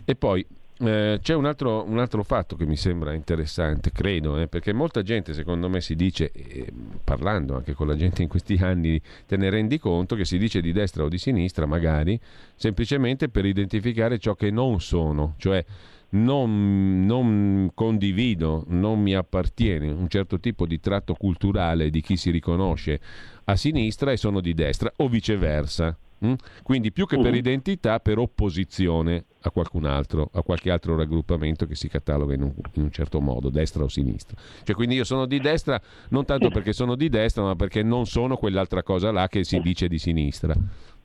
[0.03, 0.45] E poi
[0.79, 5.03] eh, c'è un altro, un altro, fatto che mi sembra interessante, credo, eh, perché molta
[5.03, 6.71] gente secondo me si dice, eh,
[7.01, 10.59] parlando anche con la gente in questi anni, te ne rendi conto che si dice
[10.59, 12.19] di destra o di sinistra magari,
[12.55, 15.63] semplicemente per identificare ciò che non sono, cioè
[16.09, 22.31] non, non, condivido, non mi appartiene un certo tipo di tratto culturale di chi si
[22.31, 22.99] riconosce
[23.45, 25.97] a sinistra e sono di destra o viceversa.
[26.25, 26.34] Mm?
[26.63, 27.38] Quindi più che per uh-huh.
[27.38, 32.53] identità, per opposizione a qualcun altro, a qualche altro raggruppamento che si cataloga in un,
[32.73, 34.38] in un, certo modo, destra o sinistra.
[34.63, 35.79] Cioè, quindi io sono di destra
[36.10, 39.60] non tanto perché sono di destra, ma perché non sono quell'altra cosa là che si
[39.60, 40.55] dice di sinistra.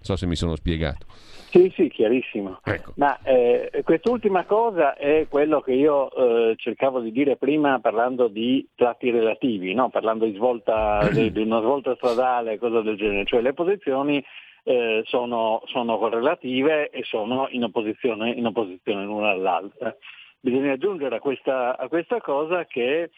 [0.00, 1.06] So se mi sono spiegato.
[1.50, 2.60] Sì, sì, chiarissimo.
[2.62, 2.92] Ecco.
[2.96, 8.66] Ma eh, quest'ultima cosa è quello che io eh, cercavo di dire prima parlando di
[8.76, 9.90] tratti relativi, no?
[9.90, 13.24] parlando di, svolta, di, di, una svolta stradale, cosa del genere.
[13.24, 14.24] Cioè le posizioni
[14.62, 19.94] eh, sono, sono, correlative e sono in opposizione, in opposizione l'una all'altra.
[20.38, 23.10] Bisogna aggiungere a questa, a questa cosa che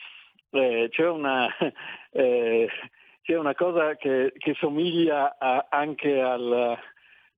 [0.50, 1.48] eh, c'è una,
[2.12, 2.66] eh,
[3.22, 6.78] c'è, una, cosa che, che somiglia a, anche al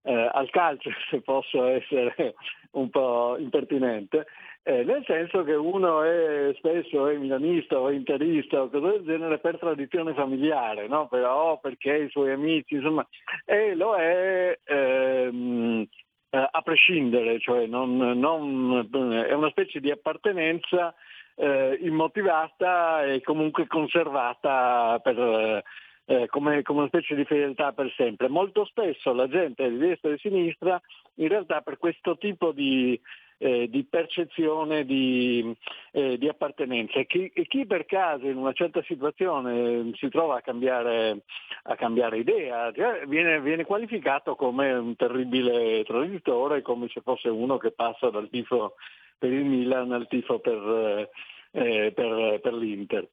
[0.05, 2.35] eh, al calcio, se posso essere
[2.71, 4.27] un po' impertinente,
[4.63, 9.39] eh, nel senso che uno è spesso è milanista o interista o cose del genere
[9.39, 11.07] per tradizione familiare, no?
[11.07, 13.05] Però perché i suoi amici, insomma,
[13.45, 15.85] e lo è ehm,
[16.29, 18.87] eh, a prescindere, cioè non, non,
[19.27, 20.93] è una specie di appartenenza
[21.35, 25.63] eh, immotivata e comunque conservata per
[26.05, 28.29] eh, come, come, una specie di fedeltà per sempre.
[28.29, 30.79] Molto spesso la gente di destra e di sinistra
[31.15, 32.99] in realtà per questo tipo di,
[33.37, 35.55] eh, di percezione di,
[35.91, 40.37] eh, di appartenenza e chi, e chi, per caso in una certa situazione si trova
[40.37, 41.23] a cambiare,
[41.63, 47.57] a cambiare idea cioè viene, viene, qualificato come un terribile traditore, come se fosse uno
[47.57, 48.75] che passa dal tifo
[49.17, 51.09] per il Milan al tifo per,
[51.51, 53.07] eh, per, per l'Inter.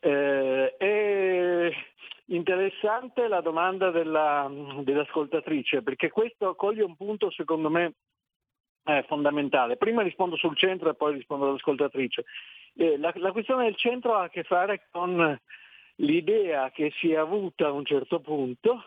[0.00, 1.74] Eh, e
[2.30, 7.94] Interessante la domanda della, dell'ascoltatrice, perché questo coglie un punto secondo me
[8.84, 9.78] eh, fondamentale.
[9.78, 12.24] Prima rispondo sul centro e poi rispondo all'ascoltatrice.
[12.76, 15.40] Eh, la, la, questione del centro ha a che fare con
[15.96, 18.84] l'idea che si è avuta a un certo punto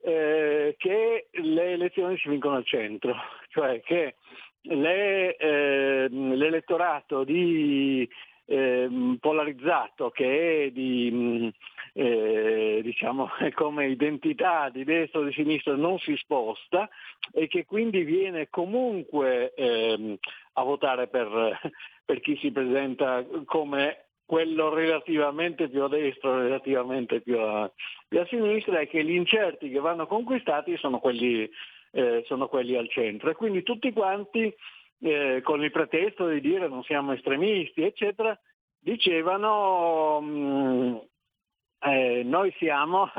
[0.00, 3.14] eh, che le elezioni si vincono al centro,
[3.52, 4.16] cioè che
[4.62, 8.08] le, eh, l'elettorato di,
[8.46, 11.52] eh, polarizzato che è di,
[11.94, 16.88] eh, diciamo, come identità di destra o di sinistra non si sposta
[17.32, 20.16] e che quindi viene comunque ehm,
[20.54, 21.58] a votare per,
[22.04, 27.70] per chi si presenta come quello relativamente più a destra, relativamente più a,
[28.08, 31.50] più a sinistra, e che gli incerti che vanno conquistati sono quelli,
[31.92, 33.30] eh, sono quelli al centro.
[33.30, 34.52] E quindi tutti quanti,
[35.00, 38.38] eh, con il pretesto di dire non siamo estremisti, eccetera,
[38.78, 40.96] dicevano mh, mm,
[41.84, 43.10] eh, noi siamo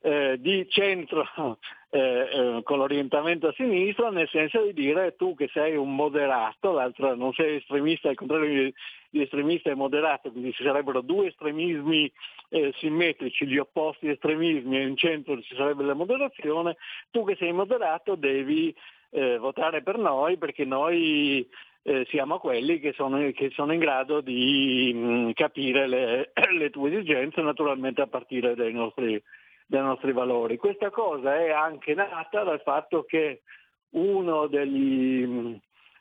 [0.00, 1.26] eh, di centro
[1.90, 6.72] eh, eh, con l'orientamento a sinistra, nel senso di dire tu che sei un moderato,
[6.72, 8.72] l'altro non sei estremista, al contrario
[9.10, 12.10] di, estremista e moderato, quindi ci sarebbero due estremismi
[12.50, 16.76] eh, simmetrici, gli opposti estremismi e in centro ci sarebbe la moderazione,
[17.10, 18.74] tu che sei moderato devi
[19.10, 21.48] eh, votare per noi perché noi
[21.86, 26.70] eh, siamo quelli che sono, che sono, in grado di mh, mm, capire le, le,
[26.70, 29.22] tue esigenze, naturalmente a partire dai nostri,
[29.66, 30.56] dai nostri, valori.
[30.56, 33.42] Questa cosa è anche nata dal fatto che
[33.90, 35.54] uno degli, mm,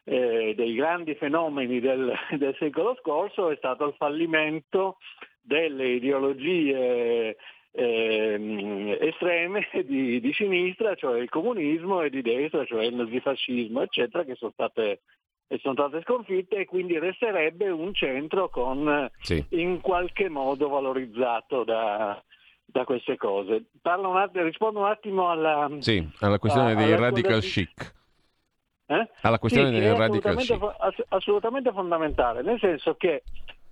[0.04, 4.98] eh, dei grandi fenomeni del, del, secolo scorso è stato il fallimento
[5.42, 7.36] delle ideologie
[7.72, 14.24] eh, estreme di, di, sinistra, cioè il comunismo, e di destra, cioè il nazifascismo, eccetera,
[14.24, 15.02] che sono state
[15.48, 19.46] e sono state sconfitte e quindi resterebbe un centro con, sì.
[19.50, 22.20] in qualche modo valorizzato da,
[22.66, 23.66] da queste cose.
[23.82, 27.48] Un attimo, rispondo un attimo alla, sì, alla questione a, dei radical di...
[27.48, 27.94] chic.
[28.88, 29.10] Eh?
[29.22, 30.60] Alla questione sì, dei radical chic.
[31.10, 33.24] assolutamente fondamentale, nel senso che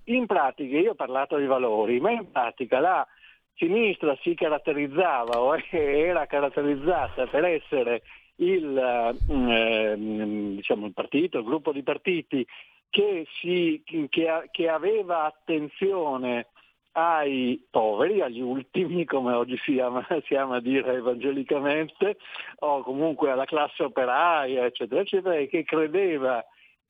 [0.04, 3.06] in pratica, io ho parlato di valori, ma in pratica la
[3.54, 8.02] sinistra si caratterizzava o era caratterizzata per essere
[8.36, 12.46] il, eh, diciamo, il partito, il gruppo di partiti
[12.90, 14.08] che, si, che,
[14.50, 16.48] che aveva attenzione
[16.96, 22.18] ai poveri, agli ultimi, come oggi si ama, si ama, dire evangelicamente,
[22.60, 26.44] o comunque alla classe operaia, eccetera, eccetera, e che credeva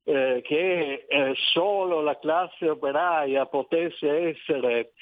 [0.04, 4.92] eh, che eh, solo la classe operaia potesse essere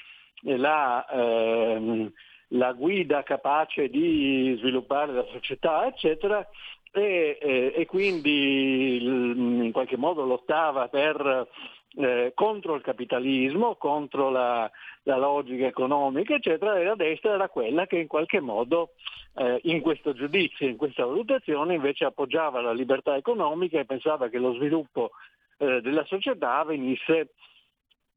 [0.43, 2.11] la, eh,
[2.49, 6.47] la guida capace di sviluppare la società, eccetera,
[6.93, 11.47] e, e, e quindi in qualche modo lottava per,
[11.95, 14.69] eh, contro il capitalismo, contro la,
[15.03, 18.93] la, logica economica, eccetera, e la destra era quella che in qualche modo
[19.35, 24.39] eh, in questo giudizio, in questa valutazione invece appoggiava la libertà economica e pensava che
[24.39, 25.11] lo sviluppo
[25.57, 27.33] eh, della società venisse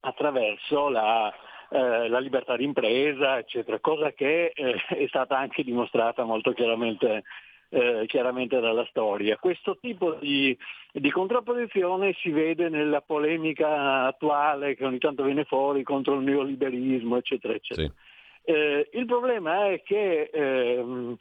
[0.01, 1.33] attraverso la,
[1.71, 7.25] eh, la libertà d'impresa, eccetera, cosa che eh, è stata anche dimostrata molto chiaramente,
[7.69, 9.37] eh, chiaramente dalla storia.
[9.37, 10.57] Questo tipo di,
[10.93, 17.17] di, contrapposizione si vede nella polemica attuale che ogni tanto viene fuori contro il neoliberismo,
[17.17, 17.89] eccetera, eccetera.
[17.89, 18.51] Sì.
[18.53, 21.17] Eh, il problema è che ehm,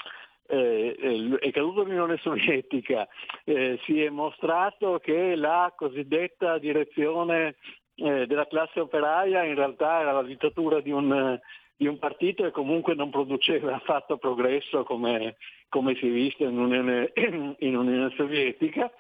[0.48, 3.08] eh, è caduta l'Unione Sovietica,
[3.44, 7.56] eh, si è mostrato che la cosiddetta direzione
[7.96, 11.40] eh, della classe operaia in realtà era la dittatura di un,
[11.78, 15.36] di un partito e comunque non produceva affatto progresso come,
[15.70, 17.12] come si è visto in Unione,
[17.60, 18.92] in Unione Sovietica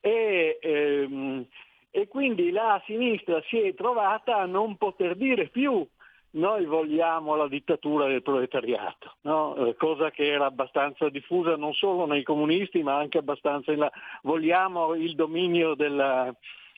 [0.00, 1.46] e, ehm,
[1.90, 5.86] e quindi la sinistra si è trovata a non poter dire più
[6.32, 9.56] noi vogliamo la dittatura del proletariato, no?
[9.56, 13.90] eh, cosa che era abbastanza diffusa non solo nei comunisti ma anche abbastanza in là.
[14.22, 16.32] Vogliamo il dominio della,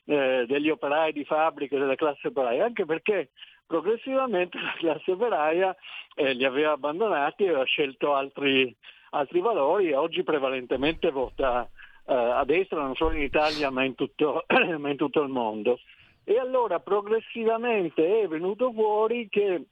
[0.07, 3.31] eh, degli operai di fabbrica della classe operaia, anche perché
[3.73, 5.75] progressivamente la classe operaia
[6.15, 8.75] eh, li aveva abbandonati e aveva scelto altri,
[9.13, 11.67] altri valori e oggi prevalentemente vota
[12.07, 14.45] eh, a destra non solo in Italia ma in, tutto,
[14.79, 15.81] ma in tutto il mondo.
[16.23, 19.65] E allora progressivamente è venuto fuori che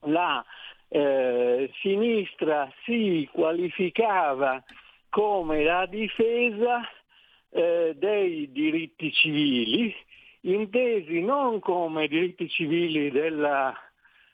[0.00, 0.44] la
[0.88, 4.62] eh, sinistra si qualificava
[5.08, 6.82] come la difesa
[7.48, 9.96] eh, dei diritti civili,
[10.42, 13.74] intesi non come diritti civili della,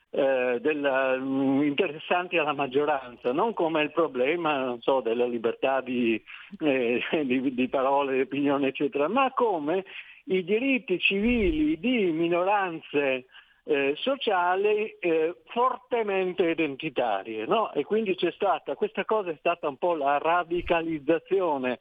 [0.09, 6.21] eh, della, mm, interessanti alla maggioranza, non come il problema so, della libertà di,
[6.59, 9.85] eh, di, di parole, di opinione, eccetera, ma come
[10.25, 13.25] i diritti civili di minoranze
[13.65, 17.45] eh, sociali eh, fortemente identitarie.
[17.45, 17.71] No?
[17.73, 21.79] E quindi c'è stata, questa cosa è stata un po' la radicalizzazione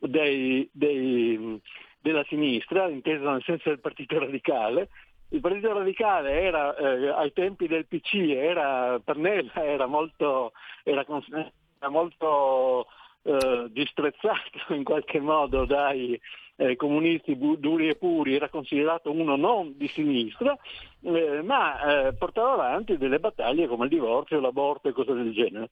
[0.00, 1.60] dei, dei,
[2.00, 4.88] della sinistra, intesa nel senso del partito radicale.
[5.28, 11.04] Il partito radicale era eh, ai tempi del PC, era, me era molto, era,
[11.88, 12.86] molto
[13.22, 16.20] eh, disprezzato in qualche modo dai
[16.56, 20.56] eh, comunisti bu- duri e puri, era considerato uno non di sinistra,
[21.02, 25.70] eh, ma eh, portava avanti delle battaglie come il divorzio, l'aborto e cose del genere.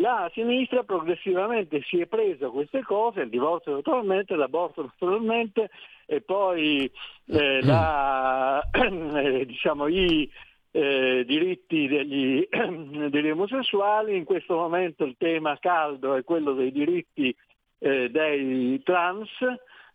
[0.00, 5.70] La sinistra progressivamente si è presa queste cose, il divorzio naturalmente, l'aborto naturalmente,
[6.06, 6.90] e poi
[7.26, 10.30] eh, la, eh, diciamo, i
[10.70, 12.46] eh, diritti degli,
[13.10, 17.34] degli, omosessuali, in questo momento il tema caldo è quello dei diritti
[17.78, 19.30] eh, dei trans,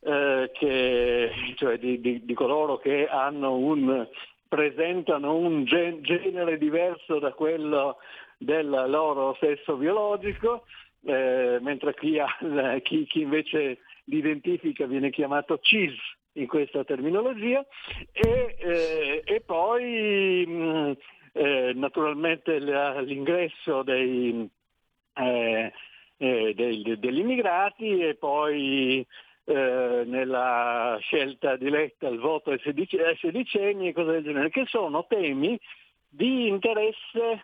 [0.01, 4.06] eh, che, cioè di, di, di, coloro che un,
[4.49, 7.99] presentano un gen- genere diverso da quello
[8.38, 10.63] del loro sesso biologico,
[11.05, 12.27] eh, mentre chi, ha,
[12.81, 15.95] chi, chi invece li identifica viene chiamato CIS
[16.34, 17.63] in questa terminologia
[18.11, 20.91] e, eh, e poi mh, mm,
[21.34, 24.49] eh, naturalmente l'ingresso dei,
[25.15, 25.73] eh,
[26.17, 29.05] eh dei, degli immigrati e poi
[29.45, 35.59] eh, nella scelta diretta il voto ai sedicenni e cose del genere, che sono temi
[36.07, 37.43] di interesse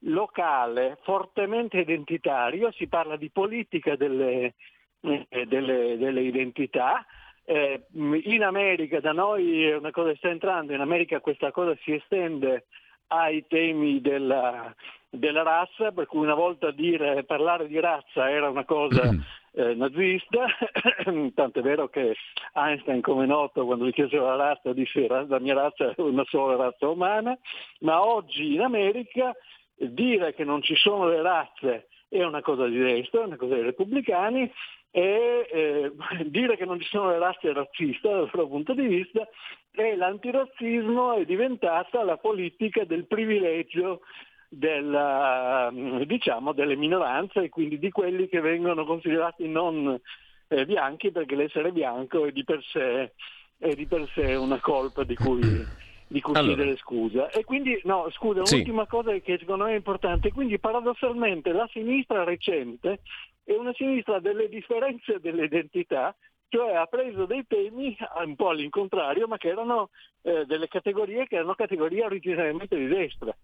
[0.00, 4.54] locale, fortemente identitario, si parla di politica delle,
[5.00, 7.04] eh, delle, delle identità.
[7.44, 11.94] Eh, in America, da noi è una cosa sta entrando, in America questa cosa si
[11.94, 12.66] estende
[13.08, 14.74] ai temi della,
[15.08, 19.10] della razza, per cui una volta dire, parlare di razza era una cosa
[19.52, 20.46] eh, nazista,
[21.34, 22.14] tanto è vero che
[22.52, 26.56] Einstein, come noto, quando gli chiesero la razza, disse la mia razza è una sola
[26.56, 27.36] razza umana,
[27.80, 29.34] ma oggi in America
[29.78, 33.54] dire che non ci sono le razze è una cosa di destra, è una cosa
[33.54, 34.50] dei repubblicani,
[34.90, 35.92] e eh,
[36.26, 39.28] dire che non ci sono le razze razziste dal loro punto di vista
[39.70, 44.00] e l'antirazzismo è diventata la politica del privilegio
[44.48, 45.70] della,
[46.04, 50.00] diciamo, delle minoranze e quindi di quelli che vengono considerati non
[50.48, 53.12] eh, bianchi perché l'essere bianco è di per sé,
[53.58, 55.42] è di per sé una colpa di cui
[56.08, 56.54] di cui allora.
[56.54, 57.30] chiedere scusa.
[57.30, 58.54] E quindi, no, scusa, sì.
[58.54, 63.00] un'ultima cosa che secondo me è importante, quindi paradossalmente la sinistra recente
[63.44, 66.14] è una sinistra delle differenze delle identità,
[66.48, 69.90] cioè ha preso dei temi un po' all'incontrario, ma che erano
[70.22, 73.34] eh, delle categorie che erano categorie originariamente di destra.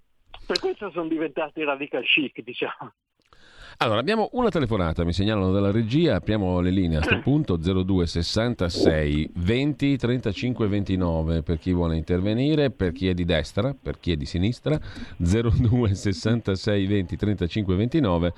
[0.46, 2.92] Per questo sono diventati radical chic, diciamo.
[3.78, 9.30] Allora, abbiamo una telefonata, mi segnalano dalla regia, apriamo le linee a questo punto 0266
[9.34, 14.16] 20 35 29 per chi vuole intervenire, per chi è di destra, per chi è
[14.16, 14.78] di sinistra,
[15.16, 18.32] 0266 20 35 29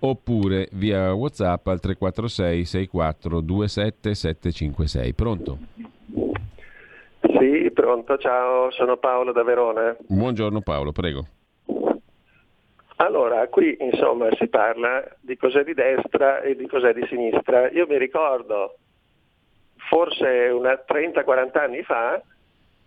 [0.00, 5.14] oppure via WhatsApp al 346 64 27 756.
[5.14, 5.58] Pronto?
[7.20, 9.96] Sì, pronto, ciao, sono Paolo da Verona.
[10.06, 11.26] Buongiorno Paolo, prego.
[13.02, 17.68] Allora, qui insomma si parla di cos'è di destra e di cos'è di sinistra.
[17.70, 18.76] Io mi ricordo,
[19.88, 22.22] forse 30-40 anni fa,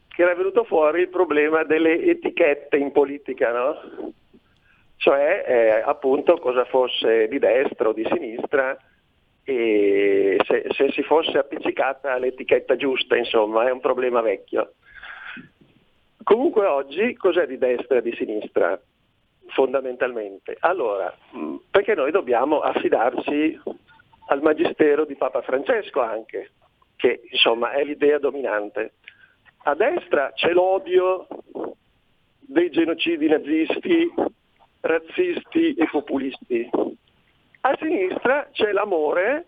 [0.07, 4.13] che era venuto fuori il problema delle etichette in politica, no?
[4.95, 8.77] Cioè eh, appunto cosa fosse di destra o di sinistra
[9.43, 14.75] e se, se si fosse appiccicata l'etichetta giusta, insomma, è un problema vecchio.
[16.23, 18.79] Comunque oggi cos'è di destra e di sinistra?
[19.47, 20.57] Fondamentalmente?
[20.59, 23.59] Allora, mm, perché noi dobbiamo affidarci
[24.27, 26.51] al magistero di Papa Francesco anche,
[26.95, 28.93] che insomma è l'idea dominante.
[29.63, 31.27] A destra c'è l'odio
[32.39, 34.13] dei genocidi nazisti,
[34.81, 36.69] razzisti e populisti.
[37.61, 39.47] A sinistra c'è l'amore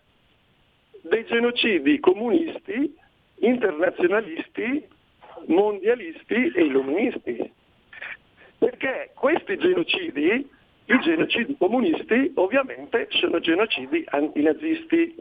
[1.02, 2.96] dei genocidi comunisti,
[3.40, 4.88] internazionalisti,
[5.46, 7.54] mondialisti e illuministi.
[8.58, 10.50] Perché questi genocidi,
[10.86, 15.16] i genocidi comunisti, ovviamente sono genocidi antinazisti,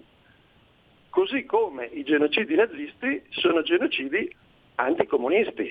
[1.11, 4.35] così come i genocidi nazisti sono genocidi
[4.77, 5.71] anticomunisti.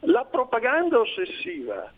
[0.00, 1.92] La propaganda ossessiva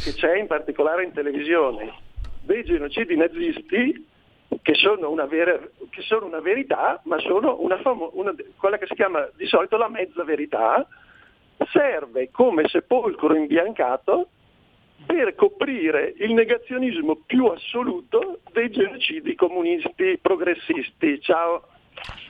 [0.00, 1.92] che c'è in particolare in televisione
[2.40, 4.08] dei genocidi nazisti,
[4.62, 5.58] che sono una, vera,
[5.90, 9.76] che sono una verità, ma sono una famo- una, quella che si chiama di solito
[9.76, 10.86] la mezza verità,
[11.70, 14.28] serve come sepolcro imbiancato
[15.06, 21.20] per coprire il negazionismo più assoluto dei genocidi comunisti progressisti.
[21.20, 21.64] Ciao.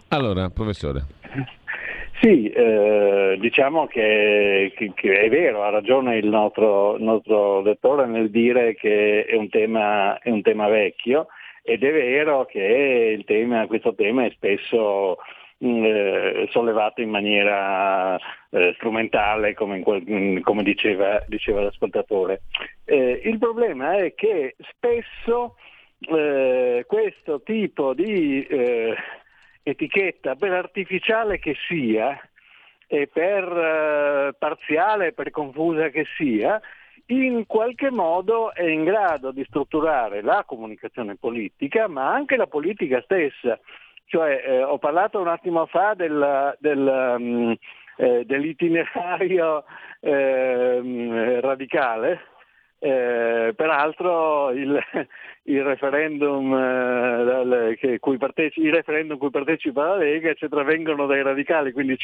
[0.09, 1.05] Allora, professore.
[2.21, 8.31] Sì, eh, diciamo che, che, che, è vero, ha ragione il nostro, nostro lettore nel
[8.31, 11.27] dire che è un tema, è un tema vecchio
[11.65, 15.19] ed è vero che tema, questo tema è spesso
[15.63, 18.19] eh, sollevato in maniera
[18.51, 22.43] eh, strumentale come, quel, mm, come diceva, diceva, l'ascoltatore.
[22.85, 25.57] Eh, il problema è che spesso
[26.01, 28.95] eh, questo tipo di eh,
[29.63, 32.21] etichetta, per artificiale che sia,
[32.89, 36.61] e per parziale, per confusa che sia,
[37.07, 43.01] in qualche modo è in grado di strutturare la comunicazione politica, ma anche la politica
[43.01, 43.59] stessa.
[44.07, 47.57] Cioè, eh, ho parlato un attimo fa del, del, um,
[47.97, 49.65] eh, dell'itinerario
[50.01, 52.21] eh, radicale,
[53.55, 54.77] peraltro il,
[55.45, 61.73] il referendum, eh, cui parteci- i referendum cui partecipa la Lega eccetera, vengono dai radicali,
[61.73, 61.97] quindi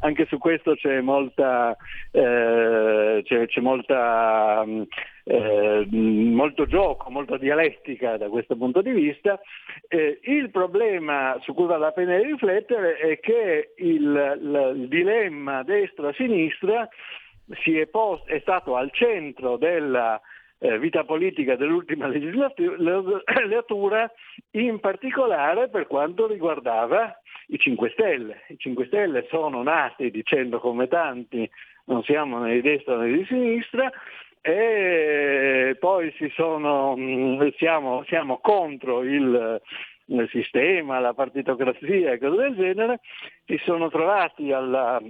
[0.00, 1.76] anche su questo c'è molta,
[2.10, 4.64] eh, c'è, c'è molta
[5.24, 9.40] eh, molto gioco, molta dialettica da questo punto di vista.
[9.88, 15.62] Eh, il problema su cui vale la pena riflettere è che il, il, il dilemma
[15.62, 16.88] destra-sinistra
[17.48, 20.20] è, post, è stato al centro della
[20.58, 24.10] eh, vita politica dell'ultima legislatura,
[24.52, 27.18] in particolare per quanto riguardava
[27.48, 28.42] i 5 Stelle.
[28.48, 31.48] I 5 Stelle sono nati dicendo come tanti
[31.86, 33.92] non siamo né di destra né di sinistra
[34.46, 39.58] e poi sono, mm, siamo, siamo, contro il,
[40.08, 43.00] il, sistema, la partitocrazia e cose del genere,
[43.46, 45.00] si sono trovati alla,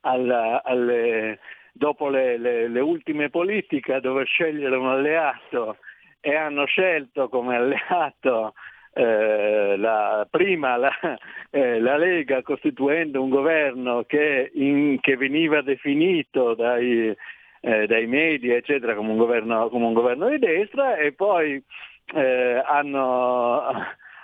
[0.00, 1.38] alla, alle,
[1.72, 5.78] dopo le, le, le ultime politiche a dover scegliere un alleato
[6.20, 8.52] e hanno scelto come alleato
[8.92, 10.92] eh, la, prima la,
[11.48, 17.16] eh, la, Lega costituendo un governo che, in, che veniva definito dai,
[17.62, 21.62] eh, dai, media eccetera come un, governo, come un, governo, di destra e poi
[22.14, 23.62] eh, hanno,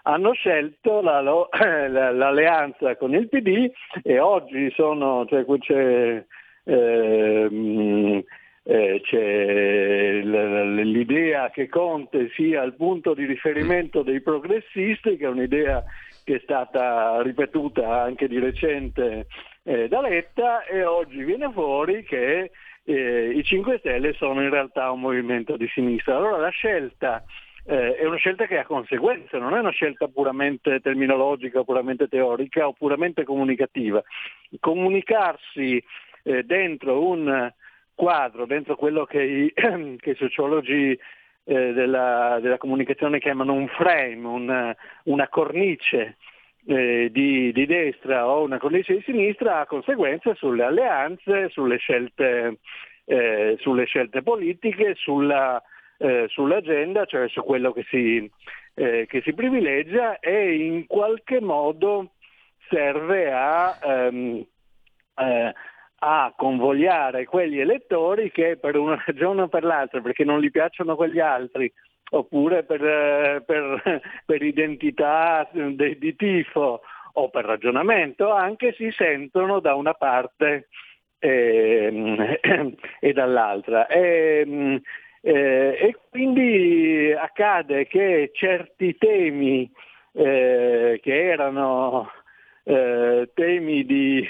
[0.03, 1.23] hanno, scelto la,
[1.89, 3.71] l'alleanza con il PD
[4.03, 6.25] e oggi sono, cioè, c'è,
[6.69, 8.23] Ehm,
[8.65, 15.83] eh, c'è l'idea che Conte sia il punto di riferimento dei progressisti, che è un'idea
[16.23, 19.27] che è stata ripetuta anche di recente
[19.63, 22.51] eh, da Letta e oggi viene fuori che
[22.89, 26.17] eh, i 5 Stelle sono in realtà un movimento di sinistra.
[26.17, 27.23] Allora la scelta
[27.67, 32.67] eh, è una scelta che ha conseguenze, non è una scelta puramente terminologica, puramente teorica
[32.67, 34.03] o puramente comunicativa.
[34.59, 35.85] Comunicarsi
[36.23, 37.53] eh, dentro un
[37.95, 39.53] quadro, dentro quello che i,
[40.01, 40.99] che i sociologi
[41.45, 46.17] eh, della, della, comunicazione chiamano un frame, una, una cornice
[46.69, 52.59] eh, di, di, destra o una cornice di sinistra, ha conseguenze sulle alleanze, sulle scelte,
[53.07, 55.63] eh, sulle scelte politiche, sulla,
[55.97, 58.31] eh, sull'agenda, cioè su quello che si,
[58.75, 62.11] eh, che si privilegia e in qualche modo
[62.69, 63.79] serve a...
[63.83, 64.47] Um,
[65.17, 65.53] eh,
[66.01, 70.95] a convogliare quegli elettori che per una ragione o per l'altra, perché non gli piacciono
[70.95, 71.73] quegli altri,
[72.11, 76.81] oppure per, eh, per, per identità di, di tifo
[77.13, 80.69] o per ragionamento, anche si sentono da una parte
[81.19, 82.39] e,
[83.01, 83.87] e dall'altra.
[83.87, 84.81] E,
[85.21, 89.71] eh, e, quindi accade che certi temi
[90.13, 92.09] eh, che erano
[92.63, 94.27] eh, temi di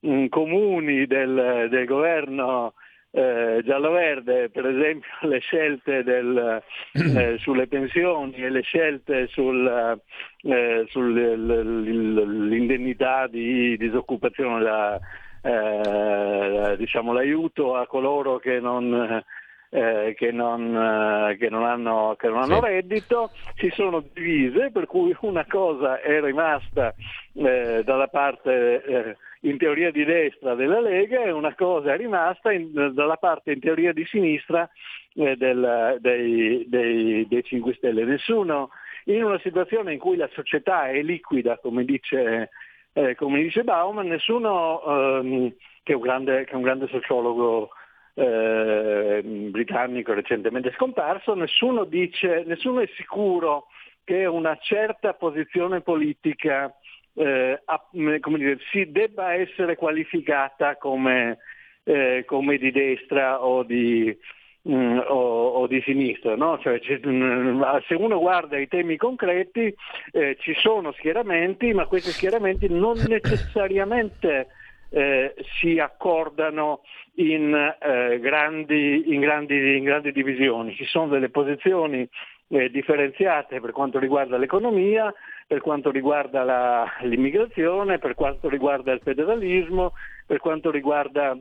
[0.28, 2.74] comuni del, del governo
[3.10, 10.00] eh, giallo-verde, per esempio le scelte del, eh, sulle pensioni e le scelte sul,
[10.42, 14.98] eh, sull'indennità di disoccupazione, la,
[15.42, 19.22] eh, diciamo, l'aiuto a coloro che non,
[19.70, 22.66] eh, che, non, eh, che, non, hanno, che non hanno sì.
[22.66, 26.94] reddito, si sono divise, per cui una cosa è rimasta
[27.34, 32.52] eh, dalla parte eh, in teoria di destra della Lega e una cosa è rimasta
[32.52, 34.68] in, dalla parte in teoria di sinistra
[35.14, 38.04] eh, del, dei, dei, dei 5 Stelle.
[38.04, 38.70] Nessuno
[39.04, 42.50] in una situazione in cui la società è liquida, come dice,
[42.92, 47.70] eh, come dice Bauman, nessuno, ehm, che, è grande, che, è un grande, sociologo
[48.14, 53.66] eh, britannico recentemente scomparso, nessuno, dice, nessuno è sicuro
[54.04, 56.74] che una certa posizione politica
[57.18, 61.38] eh, a, dire, si debba essere qualificata come,
[61.84, 64.16] eh, come di destra o di,
[64.62, 66.36] mh, mm, o, o di sinistra.
[66.36, 66.58] No?
[66.58, 69.74] Cioè, mh, mm, se uno guarda i temi concreti
[70.12, 74.48] eh, ci sono schieramenti, ma questi schieramenti non necessariamente
[74.90, 76.82] eh, si accordano
[77.16, 80.74] in, eh, grandi, in, grandi, in, grandi, divisioni.
[80.74, 82.08] Ci sono delle posizioni
[82.48, 85.12] eh, differenziate per quanto riguarda l'economia,
[85.48, 89.94] per quanto riguarda la, l'immigrazione, per quanto riguarda il federalismo,
[90.26, 91.34] per quanto riguarda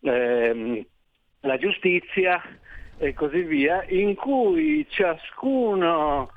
[0.00, 0.86] ehm,
[1.40, 2.40] la giustizia
[2.98, 6.30] e così via, in cui ciascuno,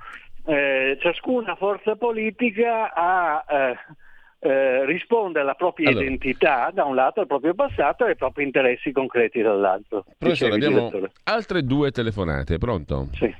[0.45, 3.77] eh, ciascuna forza politica ha, eh,
[4.39, 6.05] eh, risponde alla propria Allora.
[6.05, 10.05] identità da un lato, al proprio passato e ai propri interessi concreti dall'altro.
[10.17, 11.11] Professore, Dicevi, abbiamo direttore.
[11.25, 12.57] altre due telefonate.
[12.57, 13.09] Pronto?
[13.13, 13.31] Sì.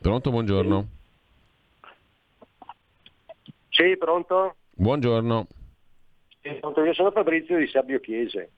[0.00, 0.80] Pronto, buongiorno.
[0.80, 1.02] Sì,
[3.96, 4.56] pronto?
[4.70, 5.46] Buongiorno.
[6.40, 6.84] Sì, pronto.
[6.84, 8.50] Io sono Fabrizio di Sabbio Chiese.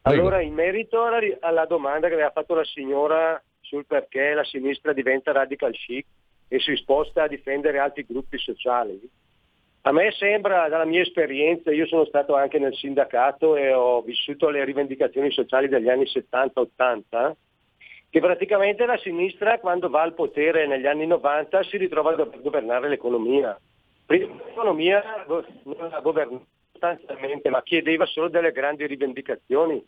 [0.00, 0.20] Prego.
[0.20, 4.92] Allora, in merito alla, alla domanda che aveva fatto la signora sul perché la sinistra
[4.92, 6.06] diventa radical chic
[6.48, 9.00] e si sposta a difendere altri gruppi sociali,
[9.86, 14.48] a me sembra, dalla mia esperienza, io sono stato anche nel sindacato e ho vissuto
[14.48, 17.32] le rivendicazioni sociali degli anni 70-80,
[18.08, 22.88] che praticamente la sinistra quando va al potere negli anni 90 si ritrova a governare
[22.88, 23.60] l'economia.
[24.06, 25.44] Prima l'economia non
[25.90, 29.82] la governava sostanzialmente, ma chiedeva solo delle grandi rivendicazioni.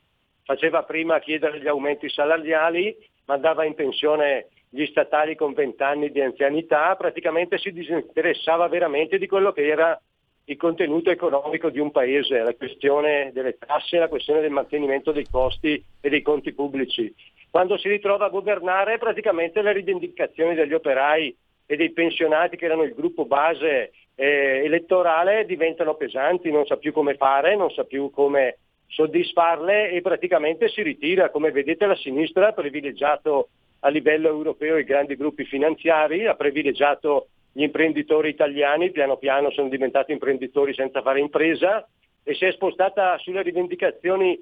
[0.45, 2.97] Faceva prima chiedere gli aumenti salariali,
[3.27, 9.27] mandava in pensione gli statali con 20 anni di anzianità, praticamente si disinteressava veramente di
[9.27, 10.01] quello che era
[10.49, 15.27] il contenuto economico di un paese, la questione delle tasse, la questione del mantenimento dei
[15.29, 17.12] costi e dei conti pubblici.
[17.51, 21.37] Quando si ritrova a governare praticamente le rivendicazioni degli operai
[21.67, 26.93] e dei pensionati che erano il gruppo base eh, elettorale diventano pesanti, non sa più
[26.93, 31.31] come fare, non sa più come soddisfarle e praticamente si ritira.
[31.31, 33.49] Come vedete la sinistra ha privilegiato
[33.81, 39.69] a livello europeo i grandi gruppi finanziari, ha privilegiato gli imprenditori italiani, piano piano sono
[39.69, 41.87] diventati imprenditori senza fare impresa
[42.23, 44.39] e si è spostata sulle rivendicazioni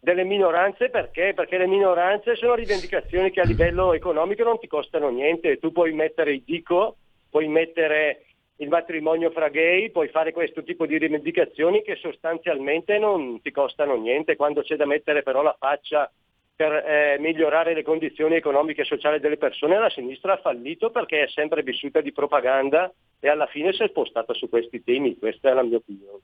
[0.00, 1.34] delle minoranze perché?
[1.34, 5.92] Perché le minoranze sono rivendicazioni che a livello economico non ti costano niente, tu puoi
[5.92, 6.96] mettere il dico,
[7.28, 8.24] puoi mettere
[8.56, 13.96] il matrimonio fra gay, puoi fare questo tipo di rivendicazioni che sostanzialmente non ti costano
[13.96, 16.10] niente, quando c'è da mettere però la faccia
[16.56, 21.24] per eh, migliorare le condizioni economiche e sociali delle persone, la sinistra ha fallito perché
[21.24, 25.50] è sempre vissuta di propaganda e alla fine si è spostata su questi temi, questa
[25.50, 26.20] è la mia opinione.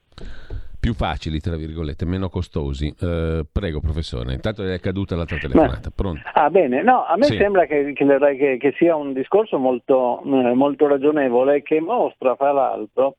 [0.87, 2.95] Più facili, tra virgolette, meno costosi.
[3.01, 4.35] Eh, prego, professore.
[4.35, 5.91] Intanto è caduta l'altra telefonata.
[5.93, 6.21] Pronto?
[6.33, 7.37] Ah bene, no, a me Sì.
[7.37, 13.17] sembra che, che che sia un discorso molto, eh, molto ragionevole che mostra fra l'altro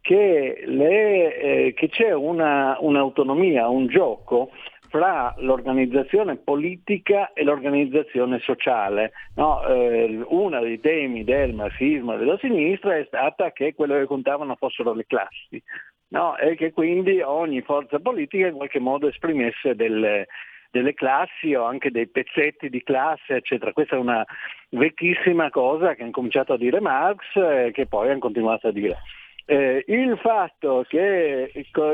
[0.00, 4.50] che, le- eh, che c'è una- un'autonomia, un gioco
[4.88, 9.10] fra l'organizzazione politica e l'organizzazione sociale.
[9.34, 14.04] No, eh, uno dei temi del marxismo e della sinistra è stata che quello che
[14.06, 15.60] contavano fossero le classi
[16.08, 16.36] no?
[16.36, 20.26] e che quindi ogni forza politica in qualche modo esprimesse delle,
[20.70, 23.72] delle classi o anche dei pezzetti di classe, eccetera.
[23.72, 24.24] Questa è una
[24.70, 28.98] vecchissima cosa che ha incominciato a dire Marx e che poi hanno continuato a dire.
[29.46, 31.50] Eh, il fatto che,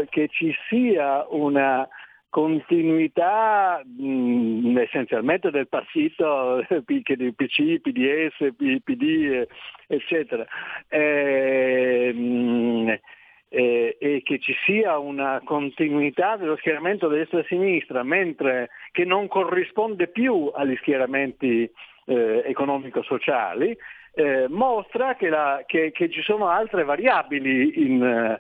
[0.09, 1.89] che ci sia una
[2.29, 9.47] continuità mh, essenzialmente del partito PC, PDS, PD,
[9.87, 10.45] eccetera,
[10.89, 12.99] eh, mh,
[13.55, 19.29] eh, e che ci sia una continuità dello schieramento destra e sinistra, mentre che non
[19.29, 21.71] corrisponde più agli schieramenti
[22.07, 23.77] eh, economico-sociali,
[24.15, 28.39] eh, mostra che, la- che- che ci sono altre variabili in,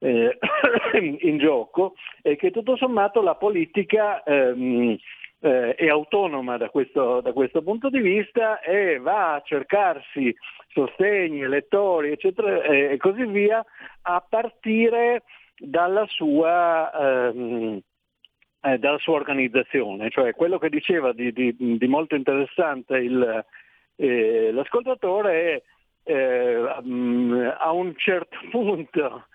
[0.00, 0.38] eh,
[1.20, 4.96] in gioco e che tutto sommato la politica ehm,
[5.40, 10.34] eh, è autonoma da questo, da questo punto di vista e va a cercarsi
[10.68, 13.64] sostegni, elettori, eccetera, eh, e così via,
[14.02, 15.22] a partire
[15.58, 17.80] dalla sua, ehm,
[18.60, 20.10] eh, dalla sua organizzazione.
[20.10, 23.44] Cioè quello che diceva di, di- di molto interessante il,
[23.96, 25.62] eh, l'ascoltatore è
[26.08, 29.26] eh, mm, a un certo punto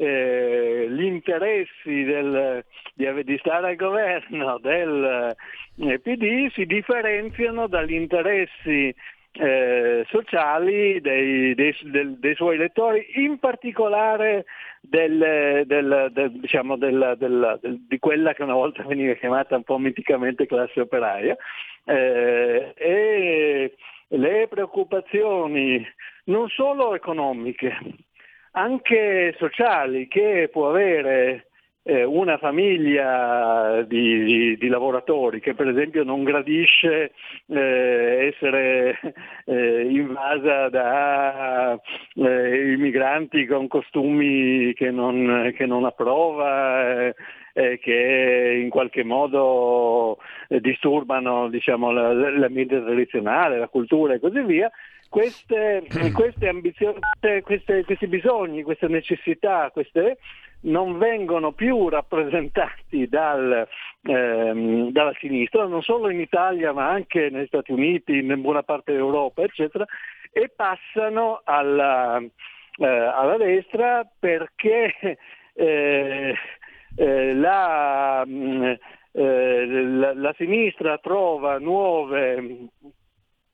[0.00, 5.34] eh, gli interessi del- di, di stare al governo del
[5.80, 8.94] eh, PD si differenziano dagli interessi
[9.32, 14.44] eh, sociali dei, dei- del- dei suoi elettori, in particolare
[14.80, 21.36] del- del- diciamo di quella che una volta veniva chiamata un po' miticamente classe operaia.
[21.84, 23.74] Eh, e
[24.08, 25.84] le preoccupazioni
[26.24, 27.76] non solo economiche,
[28.52, 31.46] anche sociali che può avere
[31.82, 37.12] eh, una famiglia di, di- di lavoratori che per esempio non gradisce
[37.46, 38.98] eh, essere
[39.46, 41.80] eh, invasa da
[42.14, 47.06] eh, immigranti con costumi che non, che non approva,
[47.54, 50.18] eh, che in qualche modo
[50.48, 54.70] eh, disturbano diciamo, la- l'ambiente tradizionale, la cultura e così via,
[55.08, 55.82] queste,
[56.12, 56.98] queste ambizioni,
[57.42, 60.18] queste- questi bisogni, queste necessità, queste
[60.60, 63.66] non vengono più rappresentati dal,
[64.02, 68.92] ehm, dalla sinistra, non solo in Italia ma anche negli Stati Uniti, in buona parte
[68.92, 69.84] d'Europa, eccetera,
[70.32, 74.94] e passano alla, eh, alla destra perché
[75.54, 76.34] eh,
[76.96, 78.72] eh, la, mm,
[79.12, 82.68] eh, la, la, sinistra trova nuove,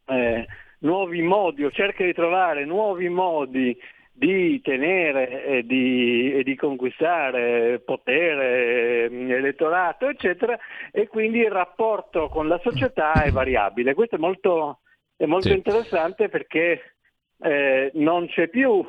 [0.06, 0.46] eh,
[0.84, 3.76] nuovi modi o cerca di trovare nuovi modi
[4.16, 10.56] di tenere e di, e di, conquistare potere, mm, elettorato, eccetera,
[10.92, 13.94] e quindi il rapporto con la società è variabile.
[13.94, 14.80] Questo è molto,
[15.16, 15.54] è molto sì.
[15.54, 16.94] interessante perché
[17.40, 18.86] eh, non c'è più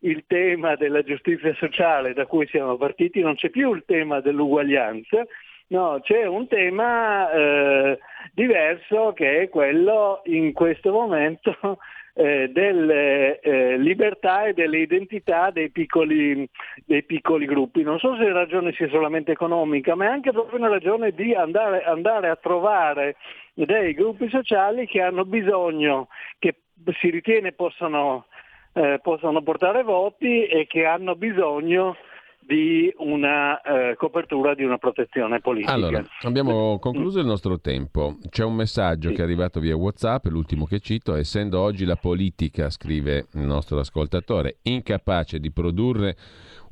[0.00, 5.24] il tema della giustizia sociale da cui siamo partiti, non c'è più il tema dell'uguaglianza,
[5.70, 7.98] no, c'è un tema eh,
[8.32, 11.56] diverso che è quello in questo momento
[12.14, 16.48] eh, delle eh, libertà e delle identità dei piccoli,
[16.84, 17.82] dei piccoli, gruppi.
[17.82, 21.34] Non so se la ragione sia solamente economica, ma è anche proprio una ragione di
[21.34, 23.16] andare, andare a trovare
[23.54, 26.08] dei gruppi sociali che hanno bisogno,
[26.38, 26.56] che
[26.98, 28.26] si ritiene possano,
[28.72, 31.96] eh, possano portare voti e che hanno bisogno
[32.40, 35.72] di una eh, copertura di una protezione politica.
[35.72, 38.18] Allora, abbiamo concluso il nostro tempo.
[38.28, 39.14] C'è un messaggio sì.
[39.14, 43.78] che è arrivato via WhatsApp, l'ultimo che cito, essendo oggi la politica, scrive il nostro
[43.78, 46.16] ascoltatore, incapace di produrre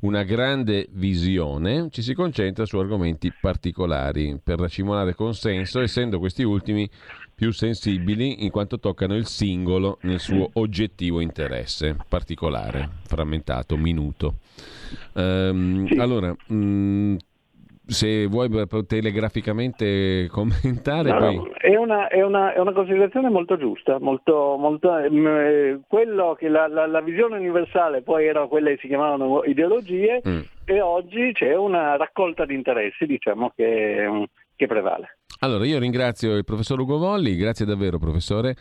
[0.01, 6.89] una grande visione, ci si concentra su argomenti particolari per racimolare consenso, essendo questi ultimi
[7.39, 14.33] più sensibili in quanto toccano il singolo nel suo oggettivo interesse particolare, frammentato, minuto.
[15.13, 15.93] Um, sì.
[15.93, 17.15] Allora, mh, mm,
[17.85, 18.49] se vuoi
[18.85, 21.11] telegraficamente commentare.
[21.11, 21.51] No, poi...
[21.59, 26.67] è, una, è, una, è, una, considerazione molto giusta, molto, molto, eh, quello che la,
[26.67, 30.39] la, la, visione universale poi era quelle che si chiamavano ideologie mm.
[30.65, 34.27] e oggi c'è una raccolta di interessi diciamo, che,
[34.59, 35.19] che prevale.
[35.39, 38.57] Allora io ringrazio il professor Ugo Volli, grazie davvero professore.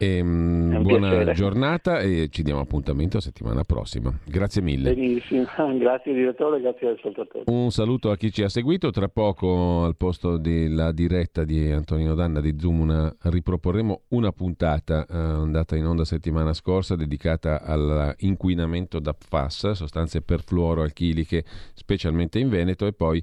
[0.00, 1.34] E, um, buona piacere.
[1.34, 4.10] giornata e ci diamo appuntamento settimana prossima.
[4.24, 4.94] Grazie mille.
[4.94, 5.44] Benissimo,
[5.76, 7.44] grazie direttore, grazie agli ascoltatori.
[7.48, 8.90] Un saluto a chi ci ha seguito.
[8.90, 15.04] Tra poco al posto della diretta di Antonino Danna di Zoom una, riproporremo una puntata
[15.04, 22.86] eh, andata in onda settimana scorsa dedicata all'inquinamento da PFAS, sostanze perfluoroalchiliche, specialmente in Veneto
[22.86, 23.22] e poi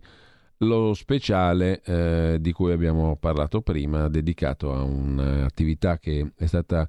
[0.60, 6.88] lo speciale eh, di cui abbiamo parlato prima, dedicato a un'attività che è stata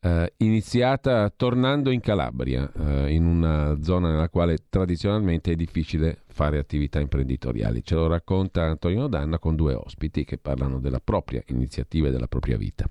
[0.00, 6.58] eh, iniziata tornando in Calabria, eh, in una zona nella quale tradizionalmente è difficile fare
[6.58, 7.82] attività imprenditoriali.
[7.82, 12.28] Ce lo racconta Antonio Danna con due ospiti che parlano della propria iniziativa e della
[12.28, 12.86] propria vita.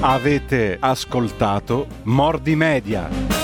[0.00, 3.37] Avete ascoltato Mordi Media.